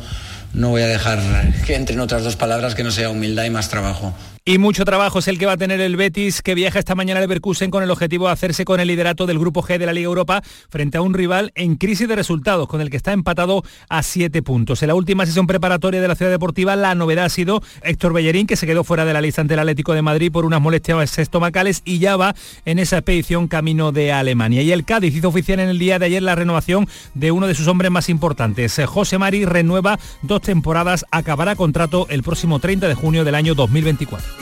[0.53, 1.19] no voy a dejar
[1.65, 4.13] que entren otras dos palabras que no sea humildad y más trabajo.
[4.45, 7.19] Y mucho trabajo es el que va a tener el Betis, que viaja esta mañana
[7.19, 9.93] al Leverkusen con el objetivo de hacerse con el liderato del Grupo G de la
[9.93, 13.63] Liga Europa frente a un rival en crisis de resultados, con el que está empatado
[13.89, 14.81] a siete puntos.
[14.81, 18.47] En la última sesión preparatoria de la Ciudad Deportiva, la novedad ha sido Héctor Bellerín,
[18.47, 21.19] que se quedó fuera de la lista ante el Atlético de Madrid por unas molestias
[21.19, 22.33] estomacales y ya va
[22.65, 24.61] en esa expedición camino de Alemania.
[24.61, 27.55] Y el Cádiz hizo oficial en el día de ayer la renovación de uno de
[27.55, 28.79] sus hombres más importantes.
[28.85, 34.38] José Mari renueva dos temporadas, acabará contrato el próximo 30 de junio del año 2024.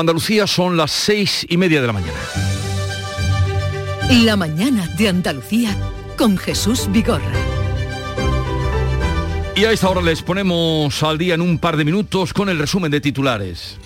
[0.00, 2.18] Andalucía son las seis y media de la mañana.
[4.24, 5.76] La mañana de Andalucía
[6.16, 7.32] con Jesús Vigorra.
[9.54, 12.58] Y a esta hora les ponemos al día en un par de minutos con el
[12.58, 13.78] resumen de titulares.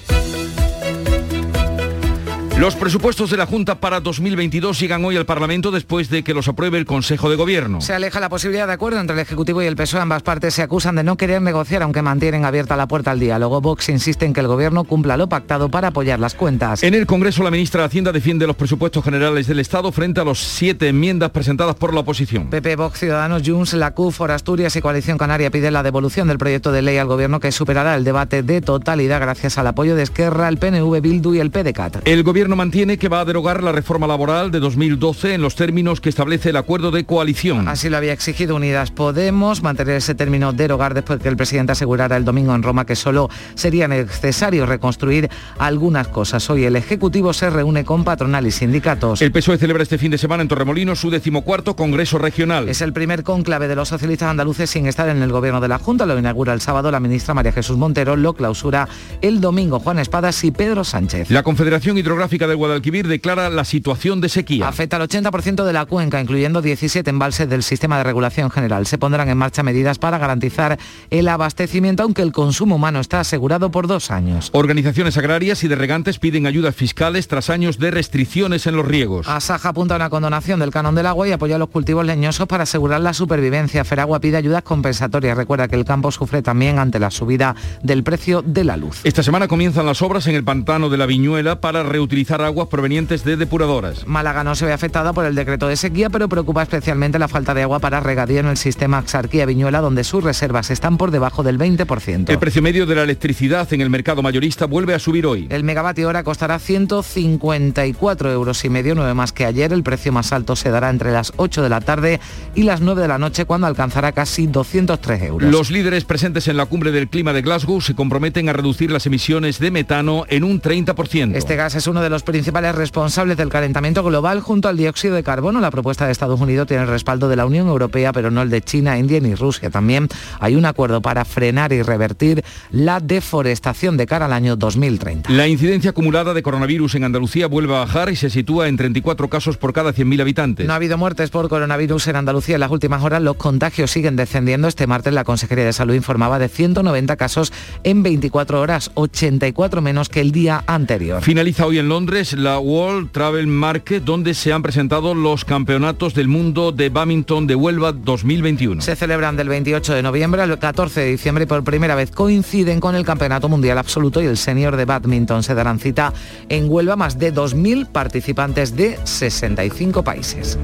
[2.58, 6.46] Los presupuestos de la Junta para 2022 llegan hoy al Parlamento después de que los
[6.46, 7.80] apruebe el Consejo de Gobierno.
[7.80, 10.00] Se aleja la posibilidad de acuerdo entre el Ejecutivo y el PSOE.
[10.00, 13.60] Ambas partes se acusan de no querer negociar, aunque mantienen abierta la puerta al diálogo.
[13.60, 16.84] Vox insiste en que el Gobierno cumpla lo pactado para apoyar las cuentas.
[16.84, 20.24] En el Congreso, la ministra de Hacienda defiende los presupuestos generales del Estado frente a
[20.24, 22.50] los siete enmiendas presentadas por la oposición.
[22.50, 26.70] PP, Vox, Ciudadanos, Junts, la CUF, Asturias y Coalición Canaria piden la devolución del proyecto
[26.70, 30.48] de ley al Gobierno que superará el debate de totalidad gracias al apoyo de Esquerra,
[30.48, 32.06] el PNV, Bildu y el PDCAT.
[32.06, 36.00] El Gobierno mantiene que va a derogar la reforma laboral de 2012 en los términos
[36.00, 37.68] que establece el acuerdo de coalición.
[37.68, 42.16] Así lo había exigido Unidas Podemos, mantener ese término derogar después que el presidente asegurara
[42.16, 45.28] el domingo en Roma que solo sería necesario reconstruir
[45.58, 46.48] algunas cosas.
[46.50, 49.22] Hoy el Ejecutivo se reúne con patronal y sindicatos.
[49.22, 52.68] El PSOE celebra este fin de semana en Torremolinos su decimocuarto Congreso Regional.
[52.68, 55.78] Es el primer conclave de los socialistas andaluces sin estar en el gobierno de la
[55.78, 56.06] Junta.
[56.06, 58.88] Lo inaugura el sábado la ministra María Jesús Montero, lo clausura
[59.20, 61.30] el domingo Juan Espadas y Pedro Sánchez.
[61.30, 64.68] La Confederación Hidrográfica del Guadalquivir declara la situación de sequía.
[64.68, 68.86] Afecta al 80% de la cuenca, incluyendo 17 embalses del sistema de regulación general.
[68.86, 70.78] Se pondrán en marcha medidas para garantizar
[71.10, 74.50] el abastecimiento, aunque el consumo humano está asegurado por dos años.
[74.52, 79.28] Organizaciones agrarias y de regantes piden ayudas fiscales tras años de restricciones en los riegos.
[79.28, 82.48] Asaja apunta a una condonación del canon del agua y apoya a los cultivos leñosos
[82.48, 83.84] para asegurar la supervivencia.
[83.84, 85.36] Feragua pide ayudas compensatorias.
[85.36, 89.00] Recuerda que el campo sufre también ante la subida del precio de la luz.
[89.04, 93.24] Esta semana comienzan las obras en el pantano de la Viñuela para reutilizar aguas provenientes
[93.24, 94.06] de depuradoras.
[94.06, 97.54] Málaga no se ve afectada por el decreto de sequía, pero preocupa especialmente la falta
[97.54, 101.42] de agua para regadío en el sistema Axarquía Viñuela, donde sus reservas están por debajo
[101.42, 102.30] del 20%.
[102.30, 105.46] El precio medio de la electricidad en el mercado mayorista vuelve a subir hoy.
[105.50, 109.72] El megavatio hora costará 154 euros y medio, nueve más que ayer.
[109.72, 112.20] El precio más alto se dará entre las 8 de la tarde
[112.54, 115.50] y las 9 de la noche, cuando alcanzará casi 203 euros.
[115.50, 119.06] Los líderes presentes en la cumbre del clima de Glasgow se comprometen a reducir las
[119.06, 121.34] emisiones de metano en un 30%.
[121.34, 125.22] Este gas es uno de los principales responsables del calentamiento global junto al dióxido de
[125.22, 125.60] carbono.
[125.60, 128.50] La propuesta de Estados Unidos tiene el respaldo de la Unión Europea, pero no el
[128.50, 129.70] de China, India ni Rusia.
[129.70, 130.08] También
[130.40, 135.30] hay un acuerdo para frenar y revertir la deforestación de cara al año 2030.
[135.30, 139.28] La incidencia acumulada de coronavirus en Andalucía vuelve a bajar y se sitúa en 34
[139.28, 140.66] casos por cada 100.000 habitantes.
[140.66, 143.22] No ha habido muertes por coronavirus en Andalucía en las últimas horas.
[143.22, 144.68] Los contagios siguen descendiendo.
[144.68, 150.08] Este martes la Consejería de Salud informaba de 190 casos en 24 horas, 84 menos
[150.08, 151.22] que el día anterior.
[151.22, 152.03] Finaliza hoy en Londres
[152.36, 157.54] la World Travel Market, donde se han presentado los campeonatos del mundo de badminton de
[157.54, 158.82] Huelva 2021.
[158.82, 162.78] Se celebran del 28 de noviembre al 14 de diciembre y por primera vez coinciden
[162.78, 165.42] con el Campeonato Mundial Absoluto y el Senior de Badminton.
[165.42, 166.12] Se darán cita
[166.48, 170.58] en Huelva más de 2.000 participantes de 65 países.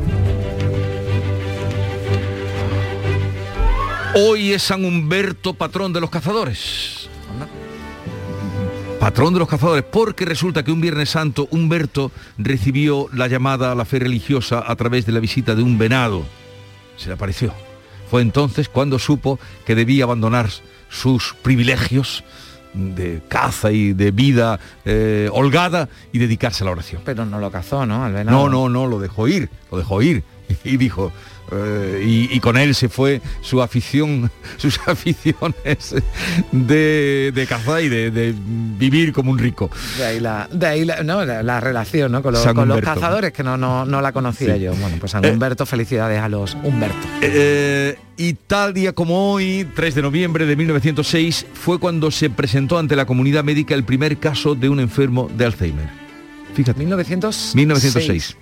[4.14, 7.08] Hoy es San Humberto, patrón de los cazadores.
[9.00, 13.74] Patrón de los cazadores, porque resulta que un Viernes Santo Humberto recibió la llamada a
[13.74, 16.22] la fe religiosa a través de la visita de un venado.
[16.98, 17.54] Se le apareció.
[18.10, 20.50] Fue entonces cuando supo que debía abandonar
[20.90, 22.24] sus privilegios
[22.74, 27.00] de caza y de vida eh, holgada y dedicarse a la oración.
[27.02, 28.04] Pero no lo cazó, ¿no?
[28.04, 28.36] Al venado.
[28.36, 30.22] No, no, no, lo dejó ir, lo dejó ir.
[30.64, 31.10] Y dijo,
[31.52, 35.94] eh, y, y con él se fue su afición, sus aficiones
[36.52, 38.34] de, de cazar y de, de
[38.78, 39.70] vivir como un rico.
[39.98, 42.22] De ahí la, de ahí la, no, la, la relación ¿no?
[42.22, 44.60] con, los, con cazadores, que no, no, no la conocía Sí.
[44.60, 44.74] yo.
[44.74, 46.96] Bueno, pues San Humberto, felicidades a los Humberto.
[47.20, 52.78] Eh, y tal día como hoy, 3 de noviembre de 1906, fue cuando se presentó
[52.78, 55.88] ante la comunidad médica el primer caso de un enfermo de Alzheimer.
[56.54, 56.78] Fíjate.
[56.80, 57.54] 1906.
[57.54, 58.36] 1906.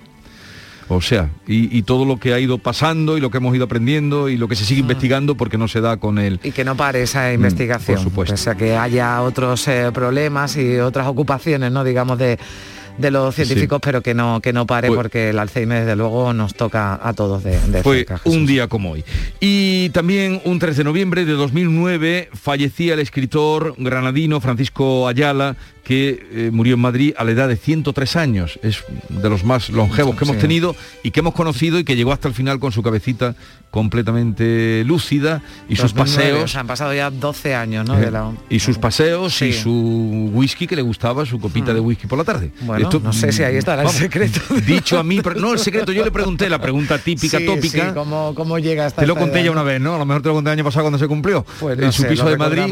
[0.88, 3.64] O sea, y, y todo lo que ha ido pasando y lo que hemos ido
[3.66, 6.41] aprendiendo y lo que se sigue investigando porque no se da con el...
[6.43, 7.97] Y que no pare esa investigación.
[7.97, 8.34] por supuesto.
[8.34, 11.84] O sea, que haya otros eh, problemas y otras ocupaciones, ¿no?
[11.84, 12.39] Digamos, de
[12.99, 16.32] de los científicos, pero que no, que no pare Pues- porque el Alzheimer desde luego
[16.32, 18.20] nos toca a todos de, de Fue cerca.
[18.24, 19.05] un día como hoy.
[19.39, 25.55] Y también un 3 de noviembre de 2009 fallecía el escritor granadino Francisco Ayala,
[25.89, 28.59] que eh, murió en Madrid a la edad de 103 años.
[28.62, 30.43] Es de los más longevos que hemos Sí.
[30.43, 33.34] tenido y que hemos conocido y que llegó hasta el final con su cabecita
[33.71, 36.45] completamente lúcida y sus 2009, paseos.
[36.45, 37.97] o sea, han pasado ya 12 años, ¿no?
[37.99, 41.81] Eh, de la- Y sus paseos y su whisky que le gustaba, su copita de
[41.81, 42.51] whisky por la tarde.
[42.62, 44.41] Bueno, no sé si ahí estará el secreto.
[44.66, 47.89] Dicho a mí, pero no el secreto, yo le pregunté la pregunta típica, Sí, tópica.
[47.89, 49.95] sí, ¿cómo, cómo llega hasta Te lo conté edad, ya una vez, ¿no?
[49.95, 51.45] A lo mejor te lo conté el año pasado cuando se cumplió.
[51.61, 52.62] Pues no en su sé, piso de Madrid.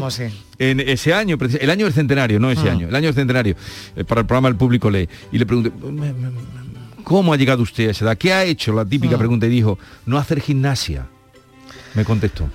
[0.59, 2.71] En ese año, el año del centenario, no ese Ah.
[2.71, 3.55] año, el año del centenario,
[3.95, 5.07] eh, para el programa El Público Lee.
[5.31, 6.66] Y le pregunté, "Me- me- me-
[7.07, 8.17] ¿cómo ha llegado usted a esa edad?
[8.17, 8.73] ¿Qué ha hecho?
[8.73, 9.17] La típica Ah.
[9.17, 11.07] pregunta y dijo, no hacer gimnasia.
[11.95, 12.49] Me contestó.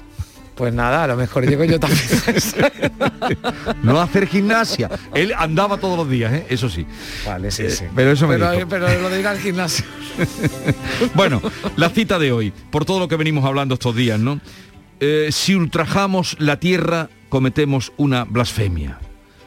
[0.55, 2.03] Pues nada, a lo mejor llego yo también.
[3.83, 4.91] No hacer gimnasia.
[5.15, 6.47] Él andaba todos los días, ¿eh?
[6.51, 6.85] eso sí.
[7.25, 7.85] Vale, sí, Eh, sí.
[7.97, 8.69] Pero eso me pero, dijo.
[8.69, 9.85] pero lo de ir al gimnasio.
[11.15, 11.41] Bueno,
[11.77, 14.41] la cita de hoy, por todo lo que venimos hablando estos días, ¿no?
[15.01, 18.99] Eh, si ultrajamos la tierra, cometemos una blasfemia.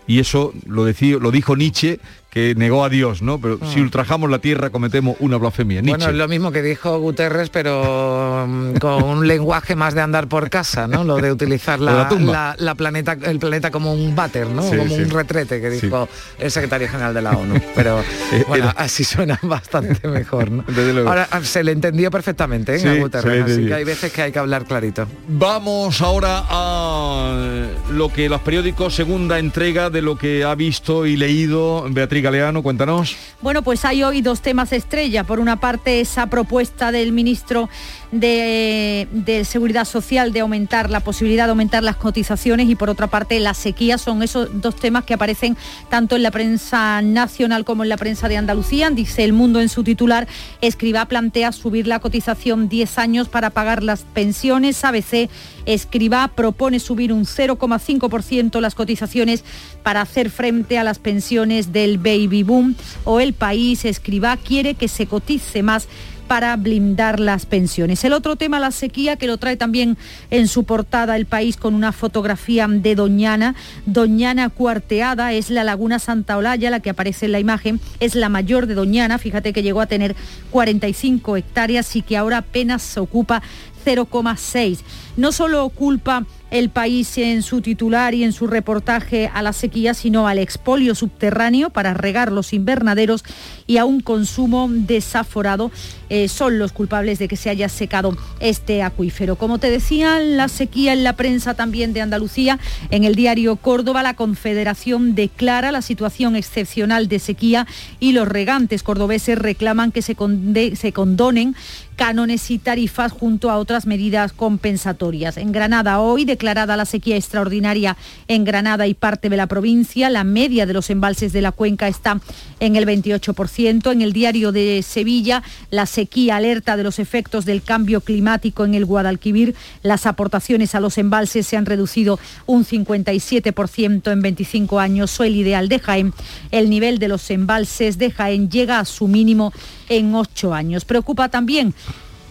[0.07, 1.99] Y eso lo, decía, lo dijo Nietzsche,
[2.35, 3.39] que negó a Dios, ¿no?
[3.39, 3.83] Pero si Ah.
[3.83, 5.81] ultrajamos la tierra, cometemos una blasfemia.
[5.81, 5.99] Nietzsche.
[5.99, 10.27] Bueno, es lo mismo que dijo Guterres, pero mm, con un lenguaje más de andar
[10.27, 11.05] por casa, ¿no?
[11.05, 14.63] Lo de utilizar la, la la- la planeta, el planeta como un váter, ¿no?
[14.69, 15.01] Sí, como sí.
[15.03, 15.85] un retrete que Sí.
[15.85, 17.55] dijo el secretario general de la ONU.
[17.73, 18.03] Pero
[18.49, 20.65] bueno, era- así suena bastante mejor, ¿no?
[21.07, 22.89] Ahora ah, se le entendió perfectamente ¿eh?
[22.89, 25.07] A Guterres, así que hay veces que hay que hablar clarito.
[25.29, 31.15] Vamos ahora a lo que los periódicos, segunda entrega de lo que ha visto y
[31.15, 33.15] leído Beatriz Galeano, cuéntanos.
[33.41, 35.23] Bueno, pues hay hoy dos temas estrella.
[35.23, 37.69] Por una parte, esa propuesta del ministro
[38.11, 43.07] de, de Seguridad Social de aumentar la posibilidad de aumentar las cotizaciones y por otra
[43.07, 43.97] parte la sequía.
[43.97, 45.57] Son esos dos temas que aparecen
[45.89, 48.89] tanto en la prensa nacional como en la prensa de Andalucía.
[48.89, 50.27] Dice El Mundo en su titular,
[50.61, 54.83] Escribá plantea subir la cotización 10 años para pagar las pensiones.
[54.83, 55.29] ABC,
[55.65, 59.43] Escribá propone subir un 0,5% las cotizaciones
[59.83, 62.75] para hacer frente a las pensiones del baby boom.
[63.03, 65.87] O El País, Escribá quiere que se cotice más
[66.27, 68.03] para blindar las pensiones.
[68.03, 69.97] El otro tema, la sequía, que lo trae también
[70.31, 73.55] en su portada el país con una fotografía de Doñana.
[73.85, 78.29] Doñana cuarteada es la laguna Santa Olalla, la que aparece en la imagen, es la
[78.29, 80.15] mayor de Doñana, fíjate que llegó a tener
[80.51, 83.41] 45 hectáreas y que ahora apenas ocupa
[83.85, 84.79] 0,6.
[85.17, 89.93] No solo culpa el país en su titular y en su reportaje a la sequía,
[89.93, 93.23] sino al expolio subterráneo para regar los invernaderos
[93.67, 95.71] y a un consumo desaforado.
[96.09, 99.37] Eh, son los culpables de que se haya secado este acuífero.
[99.37, 102.59] Como te decía, la sequía en la prensa también de Andalucía,
[102.91, 107.65] en el diario Córdoba, la Confederación declara la situación excepcional de sequía
[107.99, 111.55] y los regantes cordobeses reclaman que se, conde- se condonen
[111.95, 115.37] cánones y tarifas junto a otras medidas compensatorias.
[115.37, 117.95] En Granada hoy, declarada la sequía extraordinaria
[118.27, 121.87] en Granada y parte de la provincia, la media de los embalses de la cuenca
[121.87, 122.19] está
[122.59, 123.93] en el 28%.
[123.93, 128.73] En el diario de Sevilla, la sequía alerta de los efectos del cambio climático en
[128.73, 129.55] el Guadalquivir.
[129.81, 135.11] Las aportaciones a los embalses se han reducido un 57% en 25 años.
[135.11, 136.13] Soy el ideal de Jaén.
[136.51, 139.53] El nivel de los embalses de Jaén llega a su mínimo
[139.87, 140.83] en ocho años.
[140.83, 141.73] Preocupa también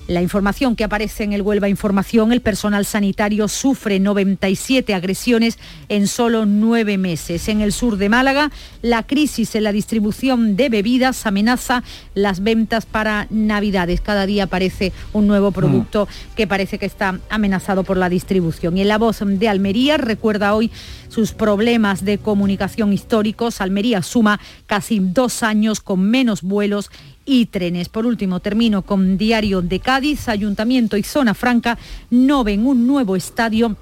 [0.06, 6.08] la información que aparece en el Huelva Información, el personal sanitario sufre 97 agresiones en
[6.08, 7.48] solo nueve meses.
[7.48, 8.50] En el sur de Málaga,
[8.82, 11.82] la crisis en la distribución de bebidas amenaza
[12.14, 14.00] las ventas para Navidades.
[14.00, 18.76] Cada día aparece un nuevo producto que parece que está amenazado por la distribución.
[18.76, 20.70] Y en la voz de Almería recuerda hoy
[21.14, 23.60] sus problemas de comunicación históricos.
[23.60, 26.90] Almería suma casi dos años con menos vuelos
[27.24, 27.88] y trenes.
[27.88, 31.78] Por último, termino con Diario de Cádiz, Ayuntamiento y Zona Franca
[32.10, 33.76] no ven un nuevo estadio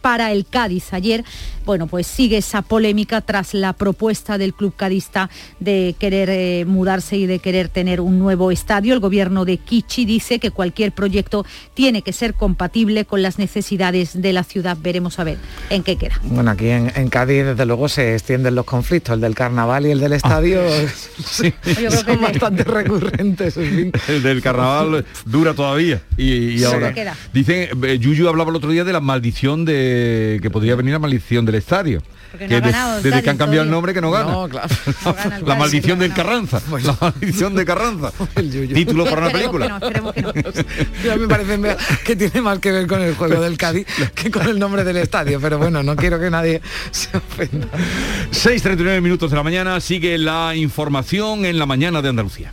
[0.00, 0.92] para el Cádiz.
[0.92, 1.24] Ayer,
[1.64, 5.30] bueno, pues sigue esa polémica tras la propuesta del club cadista
[5.60, 8.94] de querer eh, mudarse y de querer tener un nuevo estadio.
[8.94, 14.20] El gobierno de Kichi dice que cualquier proyecto tiene que ser compatible con las necesidades
[14.20, 14.76] de la ciudad.
[14.80, 15.38] Veremos a ver
[15.70, 16.20] en qué queda.
[16.24, 19.90] Bueno, aquí en, en Cádiz desde luego se extienden los conflictos, el del carnaval y
[19.90, 20.62] el del estadio
[21.24, 23.56] son bastante recurrentes.
[23.56, 23.92] en fin.
[24.08, 27.16] El del carnaval dura todavía y, ahora queda.
[27.32, 30.92] dicen eh, Yuyu hablaba el otro día de la maldición de de que podría venir
[30.92, 32.02] la maldición del estadio.
[32.30, 34.10] Porque no Que ha de- ganado el desde que han cambiado el nombre que no
[34.10, 34.32] gana.
[34.32, 34.68] No, claro.
[35.46, 36.60] la maldición del Carranza.
[36.82, 38.10] La maldición de Carranza.
[38.74, 39.80] Título para una película.
[41.04, 44.48] Ya me parece que tiene más que ver con el juego del Cádiz que con
[44.48, 46.60] el nombre del estadio, pero bueno, no quiero que nadie
[46.90, 47.68] se ofenda.
[48.32, 52.52] 6.39 minutos de la mañana sigue la información en la mañana de Andalucía.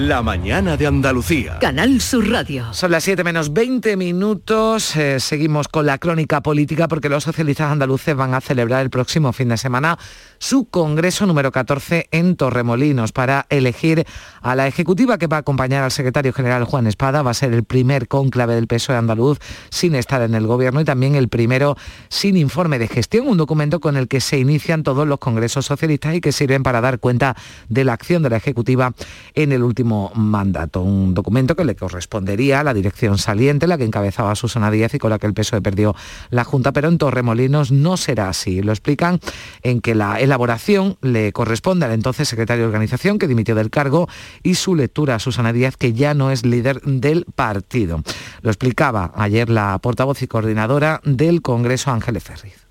[0.00, 1.58] La mañana de Andalucía.
[1.58, 2.72] Canal Sur Radio.
[2.72, 4.96] Son las 7 menos 20 minutos.
[4.96, 9.34] eh, seguimos con la crónica política porque los socialistas andaluces van a celebrar el próximo
[9.34, 9.98] fin de semana
[10.38, 14.06] su congreso número 14 en Torremolinos para elegir
[14.40, 17.20] a la ejecutiva que va a acompañar al secretario general Juan Espada.
[17.20, 19.38] Va a ser el primer cónclave del PSOE andaluz
[19.68, 21.76] sin estar en el gobierno y también el primero
[22.08, 26.14] sin informe de gestión, un documento con el que se inician todos los congresos socialistas
[26.14, 27.36] y que sirven para dar cuenta
[27.68, 28.94] de la acción de la ejecutiva
[29.34, 30.82] en el último mandato.
[30.82, 34.98] Un documento que le correspondería a la dirección saliente, la que encabezaba Susana Díaz y
[34.98, 35.94] con la que el PSOE perdió
[36.30, 38.62] la Junta, pero en Torremolinos no será así.
[38.62, 39.20] Lo explican
[39.62, 44.08] en que la elaboración le corresponde al entonces secretario de organización que dimitió del cargo
[44.42, 48.02] y su lectura a Susana Díaz que ya no es líder del partido.
[48.42, 52.66] Lo explicaba ayer la portavoz y coordinadora del Congreso Ángeles Ferriz.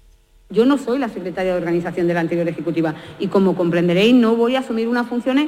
[0.52, 4.36] Yo no soy la secretaria de organización de la anterior ejecutiva y como comprenderéis no
[4.36, 5.48] voy a asumir unas funciones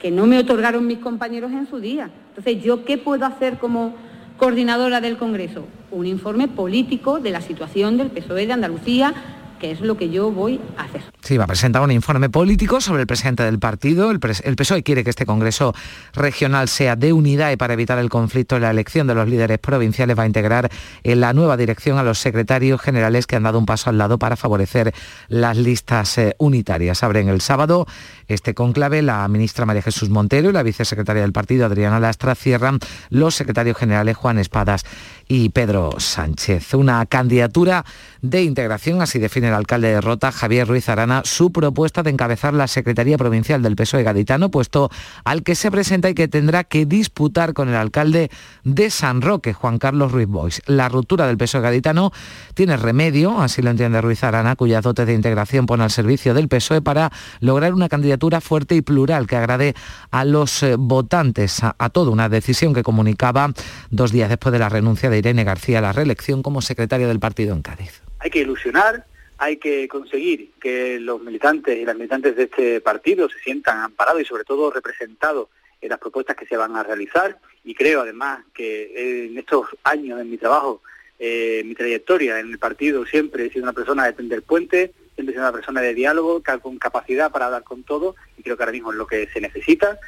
[0.00, 2.10] que no me otorgaron mis compañeros en su día.
[2.30, 3.94] Entonces, ¿yo qué puedo hacer como
[4.36, 5.66] coordinadora del Congreso?
[5.90, 9.14] Un informe político de la situación del PSOE de Andalucía,
[9.58, 11.02] que es lo que yo voy a hacer.
[11.20, 14.10] Sí, va a presentar un informe político sobre el presidente del partido.
[14.10, 15.74] El, PSOE quiere que este Congreso
[16.14, 19.58] regional sea de unidad y para evitar el conflicto en la elección de los líderes
[19.58, 20.70] provinciales va a integrar
[21.02, 24.18] en la nueva dirección a los secretarios generales que han dado un paso al lado
[24.18, 24.94] para favorecer
[25.28, 27.02] las listas eh, unitarias.
[27.02, 27.86] Abren el sábado
[28.28, 32.78] este conclave la ministra María Jesús Montero y la vicesecretaria del partido Adriana Lastra cierran
[33.08, 34.84] los secretarios generales Juan Espadas
[35.26, 36.74] y Pedro Sánchez.
[36.74, 37.84] Una candidatura
[38.20, 42.54] de integración, así define el alcalde de Rota, Javier Ruiz Arana, su propuesta de encabezar
[42.54, 44.90] la Secretaría Provincial del PSOE gaditano, puesto
[45.24, 48.30] al que se presenta y que tendrá que disputar con el alcalde
[48.64, 50.62] de San Roque, Juan Carlos Ruiz Boix.
[50.66, 52.12] La ruptura del PSOE gaditano
[52.54, 56.48] tiene remedio, así lo entiende Ruiz Arana, cuyas dotes de integración pone al servicio del
[56.48, 59.74] PSOE para lograr una candidatura fuerte y plural que agrade
[60.10, 63.52] a los eh, votantes, a, a todo, una decisión que comunicaba
[63.90, 67.18] dos días después de la renuncia de Irene García a la reelección como secretaria del
[67.18, 68.02] partido en Cádiz.
[68.20, 69.06] hay que ilusionar,
[69.38, 74.20] hay que conseguir que los militantes y las militantes de este partido se sientan amparados
[74.20, 75.48] y sobre todo representados
[75.80, 77.38] en las propuestas que se van a realizar.
[77.64, 80.82] Y creo además que en estos años en mi trabajo,
[81.20, 85.32] eh, mi trayectoria en el partido siempre he sido una persona de tender puente, siempre
[85.32, 88.62] he sido una persona de diálogo, con capacidad para hablar con todo y creo que
[88.64, 90.00] ahora mismo es lo que se necesita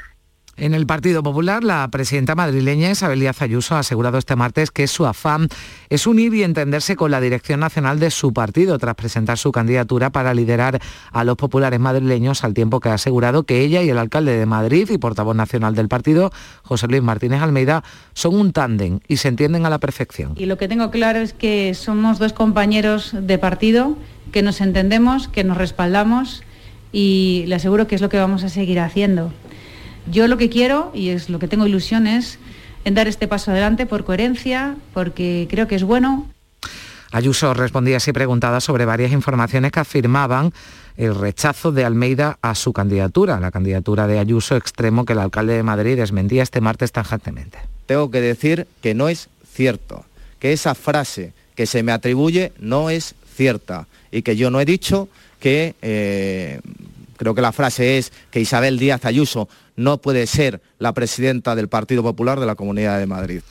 [0.57, 4.87] En el Partido Popular, la presidenta madrileña Isabel Díaz Ayuso ha asegurado este martes que
[4.87, 5.49] su afán
[5.89, 10.11] es unir y entenderse con la dirección nacional de su partido tras presentar su candidatura
[10.11, 10.79] para liderar
[11.13, 14.45] a los populares madrileños al tiempo que ha asegurado que ella y el alcalde de
[14.45, 16.31] Madrid y portavoz nacional del partido,
[16.63, 17.83] José Luis Martínez Almeida,
[18.13, 20.35] son un tándem y se entienden a la perfección.
[20.37, 23.97] Y lo que tengo claro es que somos dos compañeros de partido,
[24.31, 26.43] que nos entendemos, que nos respaldamos
[26.93, 29.33] y le aseguro que es lo que vamos a seguir haciendo.
[30.11, 32.39] Yo lo que quiero, y es lo que tengo ilusión, es
[32.85, 36.27] en dar este paso adelante por coherencia, porque creo que es bueno,
[37.13, 40.53] Ayuso respondía así preguntada sobre varias informaciones que afirmaban
[40.97, 45.55] el rechazo de Almeida a su candidatura, la candidatura de Ayuso extremo que el alcalde
[45.55, 47.59] de Madrid desmentía este martes tajantemente.
[47.87, 50.05] Tengo que decir que no es cierto,
[50.39, 54.65] que esa frase que se me atribuye no es cierta y que yo no he
[54.65, 55.09] dicho
[55.41, 56.61] que, eh,
[57.17, 61.69] creo que la frase es que Isabel Díaz Ayuso no puede ser la presidenta del
[61.69, 63.43] Partido Popular de la Comunidad de Madrid.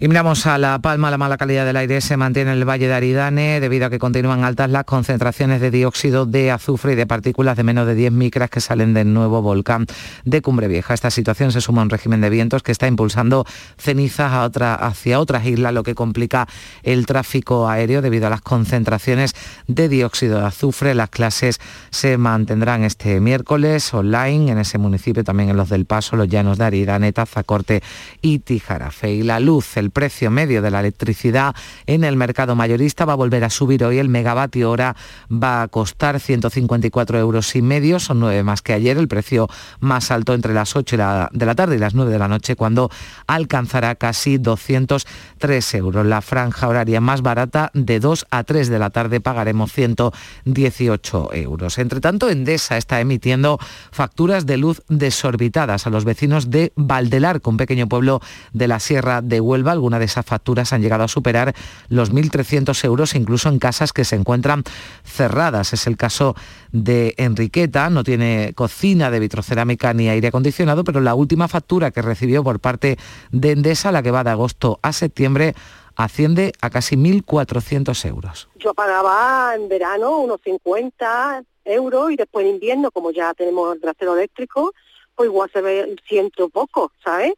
[0.00, 2.86] Y miramos a La Palma, la mala calidad del aire se mantiene en el Valle
[2.86, 7.04] de Aridane debido a que continúan altas las concentraciones de dióxido de azufre y de
[7.04, 9.86] partículas de menos de 10 micras que salen del nuevo volcán
[10.24, 10.94] de Cumbre Vieja.
[10.94, 13.44] Esta situación se suma a un régimen de vientos que está impulsando
[13.76, 16.46] cenizas hacia otras islas, lo que complica
[16.84, 19.34] el tráfico aéreo debido a las concentraciones
[19.66, 20.94] de dióxido de azufre.
[20.94, 21.58] Las clases
[21.90, 26.58] se mantendrán este miércoles online en ese municipio, también en los del Paso, los llanos
[26.58, 27.82] de Aridane, Tazacorte
[28.22, 29.12] y Tijarafe.
[29.12, 31.56] Y la luz, el el precio medio de la electricidad
[31.86, 33.98] en el mercado mayorista va a volver a subir hoy.
[33.98, 34.94] El megavatio hora
[35.32, 38.98] va a costar 154 euros y medio, son nueve más que ayer.
[38.98, 39.48] El precio
[39.80, 40.96] más alto entre las 8
[41.32, 42.90] de la tarde y las 9 de la noche, cuando
[43.26, 46.04] alcanzará casi 203 euros.
[46.04, 51.78] La franja horaria más barata de 2 a 3 de la tarde pagaremos 118 euros.
[51.78, 53.58] Entre tanto, Endesa está emitiendo
[53.90, 58.20] facturas de luz desorbitadas a los vecinos de Valdelar, un pequeño pueblo
[58.52, 61.54] de la Sierra de Huelva algunas de esas facturas han llegado a superar
[61.88, 64.62] los 1.300 euros incluso en casas que se encuentran
[65.04, 65.72] cerradas.
[65.72, 66.36] Es el caso
[66.70, 72.02] de Enriqueta, no tiene cocina de vitrocerámica ni aire acondicionado, pero la última factura que
[72.02, 72.98] recibió por parte
[73.32, 75.54] de Endesa, la que va de agosto a septiembre,
[75.96, 78.48] asciende a casi 1.400 euros.
[78.56, 83.80] Yo pagaba en verano unos 50 euros y después en invierno, como ya tenemos el
[83.80, 84.72] trasero eléctrico,
[85.18, 87.32] pues igual se ve ciento poco, ¿sabes?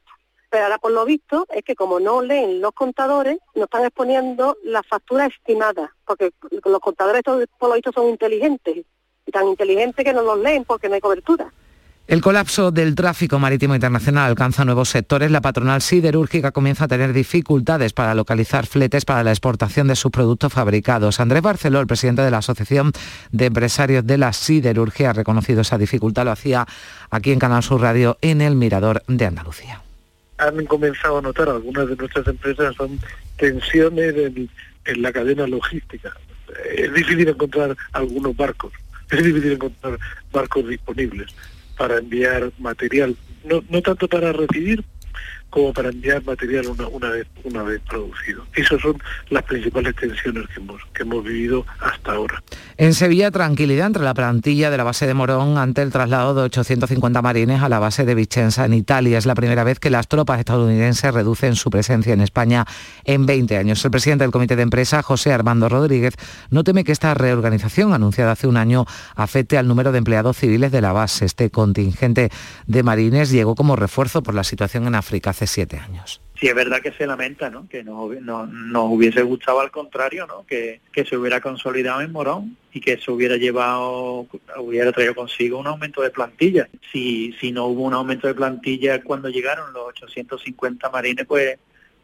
[0.50, 4.58] Pero ahora por lo visto es que como no leen los contadores, nos están exponiendo
[4.62, 6.30] la factura estimada, porque
[6.66, 8.84] los contadores por lo visto son inteligentes,
[9.24, 11.50] y tan inteligentes que no los leen porque no hay cobertura.
[12.10, 15.30] El colapso del tráfico marítimo internacional alcanza nuevos sectores.
[15.30, 20.10] La patronal siderúrgica comienza a tener dificultades para localizar fletes para la exportación de sus
[20.10, 21.20] productos fabricados.
[21.20, 22.90] Andrés Barceló, el presidente de la Asociación
[23.30, 26.24] de Empresarios de la Siderurgia, ha reconocido esa dificultad.
[26.24, 26.66] Lo hacía
[27.10, 29.80] aquí en Canal Sur Radio en el Mirador de Andalucía
[30.38, 32.98] han comenzado a notar algunas de nuestras empresas son
[33.36, 34.48] tensiones en,
[35.02, 36.10] la cadena logística.
[36.74, 38.72] Es difícil encontrar algunos barcos,
[39.10, 39.98] es difícil encontrar
[40.32, 41.28] barcos disponibles
[41.80, 44.84] para enviar material, no, no tanto para recibir,
[45.50, 48.46] como para enviar material una, una, vez, una vez producido.
[48.54, 48.96] Esas son
[49.28, 52.42] las principales tensiones que hemos, que hemos vivido hasta ahora.
[52.76, 56.42] En Sevilla, tranquilidad entre la plantilla de la base de Morón ante el traslado de
[56.42, 59.18] 850 marines a la base de Vicenza en Italia.
[59.18, 62.64] Es la primera vez que las tropas estadounidenses reducen su presencia en España
[63.04, 63.84] en 20 años.
[63.84, 66.14] El presidente del comité de empresa, José Armando Rodríguez,
[66.50, 70.72] no teme que esta reorganización anunciada hace un año afecte al número de empleados civiles
[70.72, 71.24] de la base.
[71.24, 72.30] Este contingente
[72.66, 76.20] de marines llegó como refuerzo por la situación en África siete años.
[76.40, 77.68] Sí, es verdad que se lamenta, ¿no?
[77.68, 80.46] Que nos, nos hubiese gustado al contrario, ¿no?
[80.46, 84.26] Que, que, se hubiera consolidado en Morón y que se hubiera llevado,
[84.56, 86.66] hubiera traído consigo un aumento de plantilla.
[86.90, 91.58] Si, si no hubo un aumento de plantilla cuando llegaron los 850 marines, pues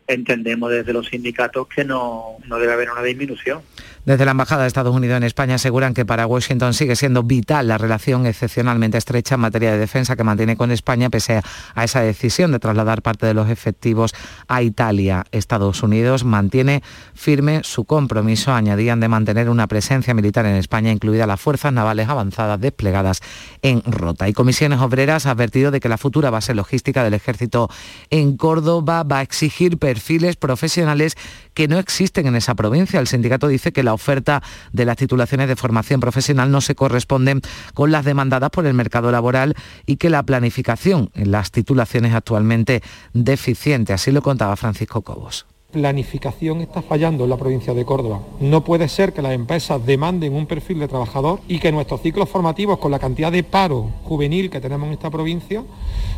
[0.07, 3.63] entendemos desde los sindicatos que no, no debe haber una disminución.
[4.07, 7.67] Desde la Embajada de Estados Unidos en España aseguran que para Washington sigue siendo vital
[7.67, 11.43] la relación excepcionalmente estrecha en materia de defensa que mantiene con España pese
[11.75, 14.15] a esa decisión de trasladar parte de los efectivos
[14.47, 15.25] a Italia.
[15.33, 16.85] Estados Unidos mantiene
[17.15, 22.09] firme su compromiso, añadían, de mantener una presencia militar en España, incluidas las fuerzas navales
[22.09, 23.23] avanzadas desplegadas
[23.63, 24.29] en Rota.
[24.29, 27.69] Y Comisiones Obreras ha advertido de que la futura base logística del ejército
[28.11, 31.17] en Córdoba va a exigir perfiles profesionales
[31.55, 33.01] que no existen en esa provincia.
[33.01, 34.43] El sindicato dice que la oferta
[34.73, 37.41] de las titulaciones de formación profesional no se corresponden
[37.75, 42.17] con las demandadas por el mercado laboral y que la planificación en las titulaciones es
[42.17, 42.83] actualmente
[43.13, 43.93] deficiente.
[43.93, 48.21] Así lo contaba Francisco Cobos planificación está fallando en la provincia de Córdoba.
[48.41, 52.31] No puede ser que las empresas demanden un perfil de trabajador y que nuestros ciclos
[52.31, 55.63] formativos, con la cantidad de paro juvenil que tenemos en esta provincia,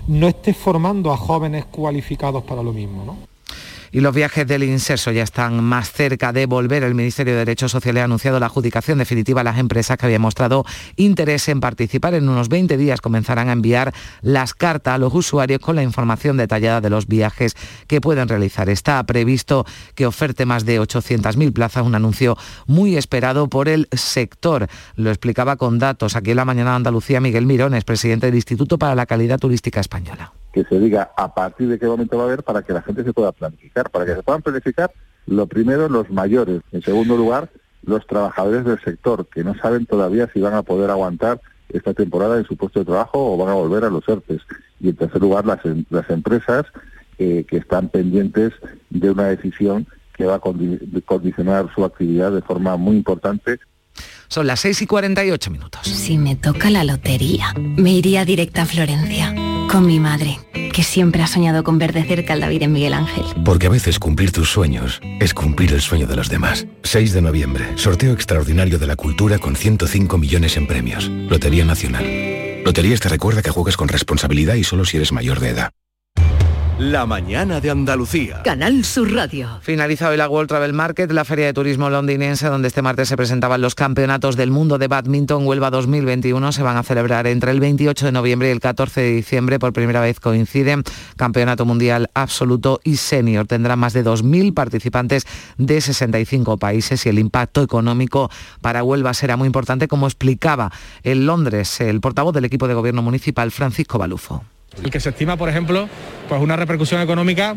[0.06, 3.04] no esté formando a jóvenes cualificados para lo mismo.
[3.04, 3.27] ¿no?
[3.92, 6.82] Y los viajes del inserso ya están más cerca de volver.
[6.82, 10.22] El Ministerio de Derechos Sociales ha anunciado la adjudicación definitiva a las empresas que habían
[10.22, 10.64] mostrado
[10.96, 12.14] interés en participar.
[12.14, 16.36] En unos 20 días comenzarán a enviar las cartas a los usuarios con la información
[16.36, 18.68] detallada de los viajes que pueden realizar.
[18.68, 22.36] Está previsto que oferte más de 800.000 plazas, un anuncio
[22.66, 24.68] muy esperado por el sector.
[24.96, 28.78] Lo explicaba con datos aquí en la mañana de Andalucía Miguel Mirones, presidente del Instituto
[28.78, 32.26] para la Calidad Turística Española que se diga a partir de qué momento va a
[32.26, 33.90] haber para que la gente se pueda planificar.
[33.90, 34.92] Para que se puedan planificar,
[35.26, 36.62] lo primero, los mayores.
[36.72, 37.50] En segundo lugar,
[37.82, 42.38] los trabajadores del sector, que no saben todavía si van a poder aguantar esta temporada
[42.38, 44.40] en su puesto de trabajo o van a volver a los ERTES.
[44.80, 46.64] Y en tercer lugar, las, em, las empresas
[47.18, 48.52] eh, que están pendientes
[48.90, 53.60] de una decisión que va a condicionar su actividad de forma muy importante.
[54.26, 55.86] Son las 6 y 48 minutos.
[55.86, 59.32] Si me toca la lotería, me iría directa a Florencia
[59.68, 60.38] Con mi madre,
[60.72, 63.24] que siempre ha soñado con ver de cerca al David en Miguel Ángel.
[63.44, 66.66] Porque a veces cumplir tus sueños es cumplir el sueño de los demás.
[66.84, 71.08] 6 de noviembre, sorteo extraordinario de la cultura con 105 millones en premios.
[71.08, 72.04] Lotería Nacional.
[72.64, 75.70] Loterías te recuerda que juegas con responsabilidad y solo si eres mayor de edad.
[76.78, 78.40] La mañana de Andalucía.
[78.44, 79.58] Canal Sur Radio.
[79.62, 83.16] Finaliza hoy la World Travel Market, la feria de turismo londinense, donde este martes se
[83.16, 86.52] presentaban los campeonatos del mundo de badminton Huelva 2021.
[86.52, 89.58] Se van a celebrar entre el 28 de noviembre y el 14 de diciembre.
[89.58, 90.84] Por primera vez coinciden
[91.16, 93.48] campeonato mundial absoluto y senior.
[93.48, 95.26] Tendrá más de 2.000 participantes
[95.56, 100.70] de 65 países y el impacto económico para Huelva será muy importante, como explicaba
[101.02, 104.44] en Londres el portavoz del equipo de gobierno municipal, Francisco Balufo.
[104.82, 105.88] El que se estima, por ejemplo,
[106.28, 107.56] pues una repercusión económica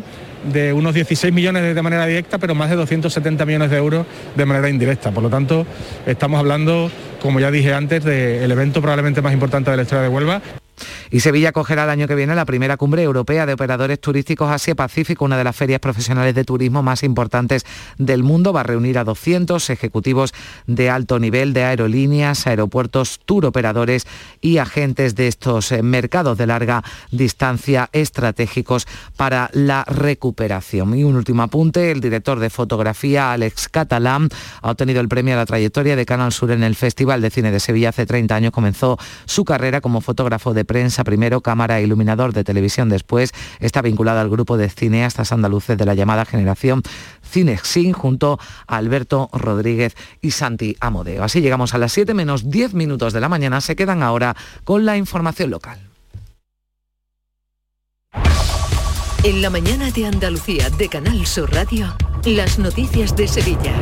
[0.51, 4.05] de unos 16 millones de manera directa, pero más de 270 millones de euros
[4.36, 5.11] de manera indirecta.
[5.11, 5.65] Por lo tanto,
[6.05, 6.89] estamos hablando,
[7.22, 10.41] como ya dije antes, del evento probablemente más importante de la historia de Huelva.
[11.09, 15.25] Y Sevilla acogerá el año que viene la primera cumbre europea de operadores turísticos Asia-Pacífico,
[15.25, 17.65] una de las ferias profesionales de turismo más importantes
[17.97, 18.53] del mundo.
[18.53, 20.34] Va a reunir a 200 ejecutivos
[20.67, 24.07] de alto nivel de aerolíneas, aeropuertos, tour operadores
[24.41, 30.95] y agentes de estos eh, mercados de larga distancia estratégicos para la recuperación.
[30.97, 34.29] Y un último apunte, el director de fotografía, Alex Catalán,
[34.61, 37.51] ha obtenido el premio a la trayectoria de Canal Sur en el Festival de Cine
[37.51, 38.51] de Sevilla hace 30 años.
[38.51, 43.34] Comenzó su carrera como fotógrafo de prensa primero, cámara e iluminador de televisión después.
[43.59, 46.82] Está vinculado al grupo de cineastas andaluces de la llamada generación
[47.30, 51.26] Cinexin junto a Alberto Rodríguez y Santi Amodeo.
[51.26, 53.59] Así llegamos a las 7 menos 10 minutos de la mañana.
[53.59, 55.78] Se quedan ahora con la información local.
[59.26, 61.93] En la mañana de Andalucía de Canal Sur Radio,
[62.26, 63.74] las noticias de Sevilla.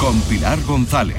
[0.00, 1.16] Con Pilar González.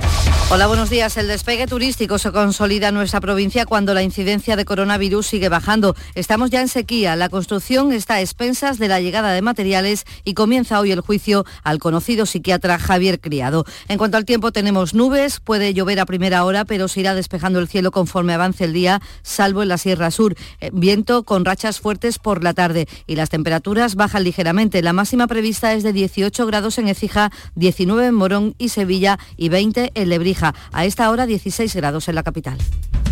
[0.50, 1.16] Hola, buenos días.
[1.18, 5.96] El despegue turístico se consolida en nuestra provincia cuando la incidencia de coronavirus sigue bajando.
[6.16, 7.16] Estamos ya en sequía.
[7.16, 11.46] La construcción está a expensas de la llegada de materiales y comienza hoy el juicio
[11.64, 13.66] al conocido psiquiatra Javier Criado.
[13.88, 17.60] En cuanto al tiempo, tenemos nubes, puede llover a primera hora, pero se irá despejando
[17.60, 20.36] el cielo conforme avance el día, salvo en la Sierra Sur.
[20.60, 24.82] Eh, Viento con rachas fuertes por la tarde y las temperaturas bajan ligeramente.
[24.82, 29.50] La máxima prevista es de 18 grados en Écija, 19 en Morón y Sevilla y
[29.50, 30.54] 20 en Lebrija.
[30.72, 32.58] A esta hora 16 grados en la capital.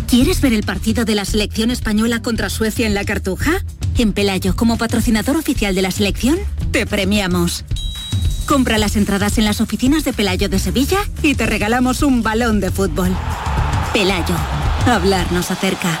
[0.08, 3.52] ¿Quieres ver el partido de la selección española contra Suecia en la Cartuja?
[3.96, 6.38] En Pelayo, como patrocinador oficial de la selección,
[6.70, 7.64] te premiamos.
[8.46, 12.60] Compra las entradas en las oficinas de Pelayo de Sevilla y te regalamos un balón
[12.60, 13.16] de fútbol.
[13.92, 14.34] Pelayo,
[14.86, 16.00] hablarnos acerca.